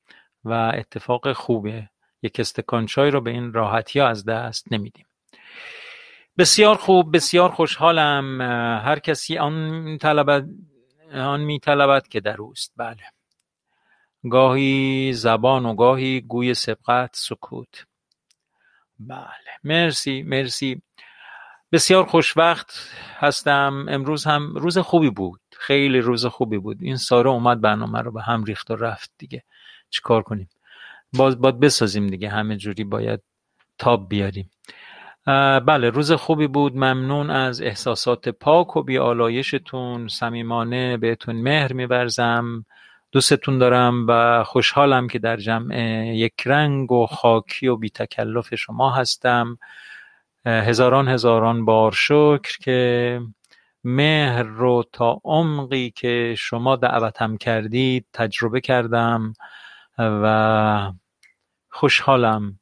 [0.45, 1.89] و اتفاق خوبه.
[2.23, 5.07] یک استکان چای رو به این راحتی ها از دست نمیدیم.
[6.39, 8.41] بسیار خوب بسیار خوشحالم.
[8.85, 10.45] هر کسی آن طلبد
[11.15, 12.73] آن می طلبد که در اوست.
[12.77, 13.03] بله.
[14.31, 17.87] گاهی زبان و گاهی گوی سبقت سکوت.
[18.99, 19.51] بله.
[19.65, 20.83] مرسی مرسی.
[21.73, 23.87] بسیار خوشوقت هستم.
[23.89, 25.41] امروز هم روز خوبی بود.
[25.53, 26.83] خیلی روز خوبی بود.
[26.83, 29.43] این ساره اومد برنامه رو به هم ریخت و رفت دیگه.
[29.91, 30.49] چیکار کنیم؟
[31.13, 32.29] باز باید بسازیم دیگه.
[32.29, 33.21] همه جوری باید
[33.79, 34.51] تاب بیاریم.
[35.27, 36.77] بله روز خوبی بود.
[36.77, 42.65] ممنون از احساسات پاک و بیالایشتون صمیمانه بهتون مهر میورزم.
[43.13, 45.77] دوستتون دارم و خوشحالم که در جمع
[46.17, 49.59] یک رنگ و خاکی و بی تکلف شما هستم.
[50.47, 53.21] هزاران هزاران بار شکر که
[53.85, 59.35] مهر رو تا عمقی که شما دعوتم کردید تجربه کردم
[59.99, 60.93] و
[61.71, 62.59] خوشحالم.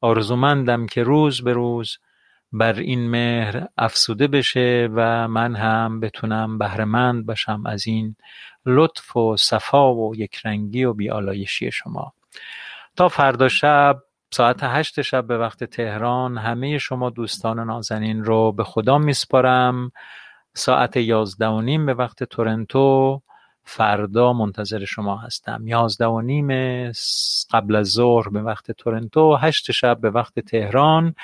[0.00, 1.98] آرزومندم که روز به روز
[2.52, 8.16] بر این مهر افسوده بشه و من هم بتونم بهرهمند باشم از این
[8.66, 12.12] لطف و صفا و یکرنگی و بیالایشی شما.
[12.96, 18.64] تا فردا شب ساعت هشت شب به وقت تهران همه شما دوستان نازنین رو به
[18.64, 19.92] خدا میسپارم.
[20.54, 23.22] ساعت یازده و نیم به وقت تورنتو
[23.68, 25.66] فردا منتظر شما هستم.
[25.66, 26.48] یازده و نیم
[27.50, 31.14] قبل از ظهر به وقت تورنتو هشت شب به وقت تهران.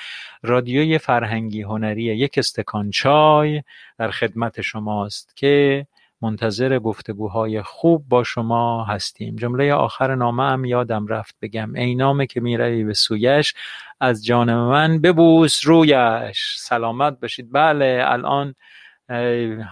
[0.43, 3.63] رادیوی فرهنگی هنری یک استکان چای
[3.97, 5.87] در خدمت شماست که
[6.21, 9.35] منتظر گفتگوهای خوب با شما هستیم.
[9.35, 11.75] جمله آخر نامه هم یادم رفت بگم.
[11.75, 13.53] ای نامه که می‌روی به سویش
[13.99, 16.55] از جان من ببوس رویش.
[16.57, 17.49] سلامت باشید.
[17.51, 18.55] بله الان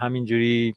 [0.02, 0.76] همینجوری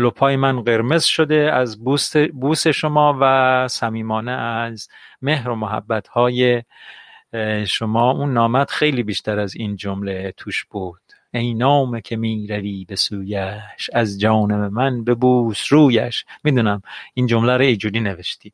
[0.00, 4.88] لپای من قرمز شده از بوس, بوس شما و صمیمانه از
[5.22, 6.62] مهر و محبت های
[7.66, 8.10] شما.
[8.10, 11.00] اون نامت خیلی بیشتر از این جمله توش بود.
[11.34, 16.24] ای نامه که می به سویش از جانم من ببوس رویش.
[16.44, 16.82] می‌دونم
[17.14, 18.52] این جمله رو اینجوری نوشتی.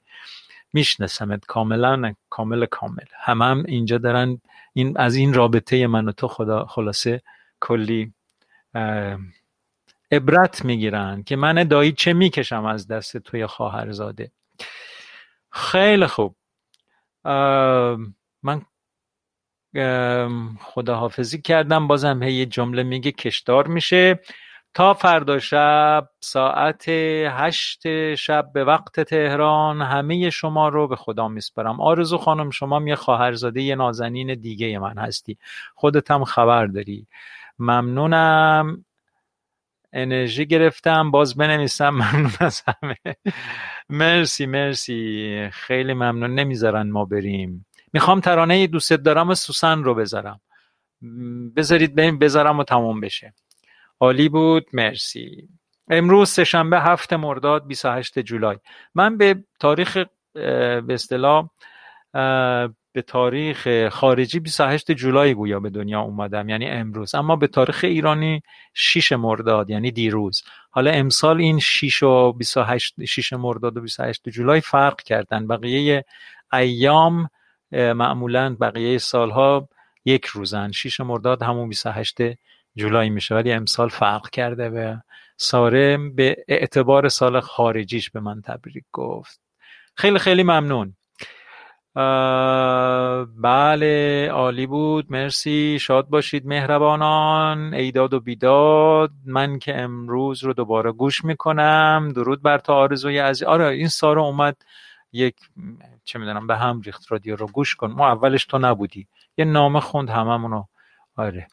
[0.72, 3.04] میشناسمت کاملا کامل کامل.
[3.24, 4.40] هم هم اینجا دارن
[4.72, 7.22] این از این رابطه من و تو خدا خلاصه
[7.60, 8.12] کلی
[10.10, 14.30] عبرت می‌گیرن که من دایی چه می‌کشم از دست توی خواهرزاده.
[15.50, 16.36] خیلی خوب.
[18.42, 18.62] من
[20.60, 21.86] خداحافظی کردم.
[21.86, 24.20] بازم هی جمله میگه کشدار میشه.
[24.74, 26.88] تا فردا شب ساعت
[27.28, 32.94] هشت شب به وقت تهران همه شما رو به خدا میسپرم آرزو خانم شما یه
[32.94, 35.38] خواهرزاده یه نازنین دیگه من هستی.
[35.74, 37.06] خودت هم خبر داری.
[37.58, 38.84] ممنونم.
[39.92, 42.96] انرژی گرفتم باز بنویسم ممنون از همه.
[43.90, 45.48] مرسی مرسی.
[45.52, 46.34] خیلی ممنون.
[46.34, 47.66] نمی‌ذارن ما بریم.
[47.92, 50.40] می‌خوام ترانه دوست دارم سوسن رو بذارم.
[51.56, 53.34] بذارید بریم بذارم و تموم بشه.
[54.00, 54.66] عالی بود.
[54.72, 55.48] مرسی.
[55.90, 58.58] امروز سهشنبه هفت مرداد 28 جولای.
[58.94, 59.98] من به تاریخ
[60.34, 61.50] به اصطلاح
[62.96, 67.14] به تاریخ خارجی 28 جولای گویا به دنیا اومدم یعنی امروز.
[67.14, 68.42] اما به تاریخ ایرانی
[68.74, 70.42] 6 مرداد یعنی دیروز.
[70.70, 75.46] حالا امسال این 6 و 28 6 مرداد و 28 جولای فرق کردن.
[75.46, 76.04] بقیه
[76.52, 77.30] ایام
[77.72, 79.68] معمولا بقیه سالها
[80.04, 80.70] یک روزن.
[80.70, 82.18] 6 مرداد همون 28
[82.76, 83.34] جولای میشه.
[83.34, 84.96] ولی امسال فرق کرده و
[85.36, 89.40] ساره به اعتبار سال خارجیش به من تبریک گفت.
[89.94, 90.96] خیلی خیلی ممنون.
[93.42, 95.06] بله عالی بود.
[95.12, 95.78] مرسی.
[95.80, 97.74] شاد باشید مهربانان.
[97.74, 99.10] ایداد و بیداد.
[99.26, 102.12] من که امروز رو دوباره گوش می‌کنم.
[102.14, 104.56] درود بر تو آرزوی از آره این سارا اومد
[105.12, 105.36] یک
[106.04, 107.46] چه می‌دونم به هم ریخت رادیو رو.
[107.46, 107.92] گوش کن.
[107.92, 109.08] ما اولش تو نبودی.
[109.38, 110.64] یه نامه خوند هممونو
[111.16, 111.46] آره.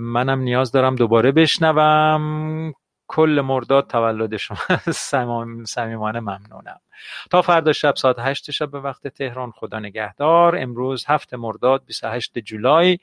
[0.00, 2.72] منم نیاز دارم دوباره بشنوم.
[3.08, 4.58] کل مرداد تولد شما.
[5.64, 6.80] صمیمانه ممنونم.
[7.30, 10.56] تا فردا شب ساعت 8 شب به وقت تهران خدا نگهدار.
[10.56, 12.98] امروز هفت مرداد 28 جولای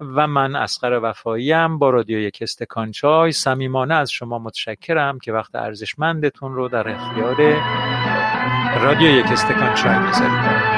[0.00, 5.54] و من اسقر وفاییم با رادیو یک استکان چای صمیمانه از شما متشکرم که وقت
[5.54, 7.36] ارزشمندتون رو در اختیار
[8.82, 10.77] رادیو یک استکان چای می‌ذارید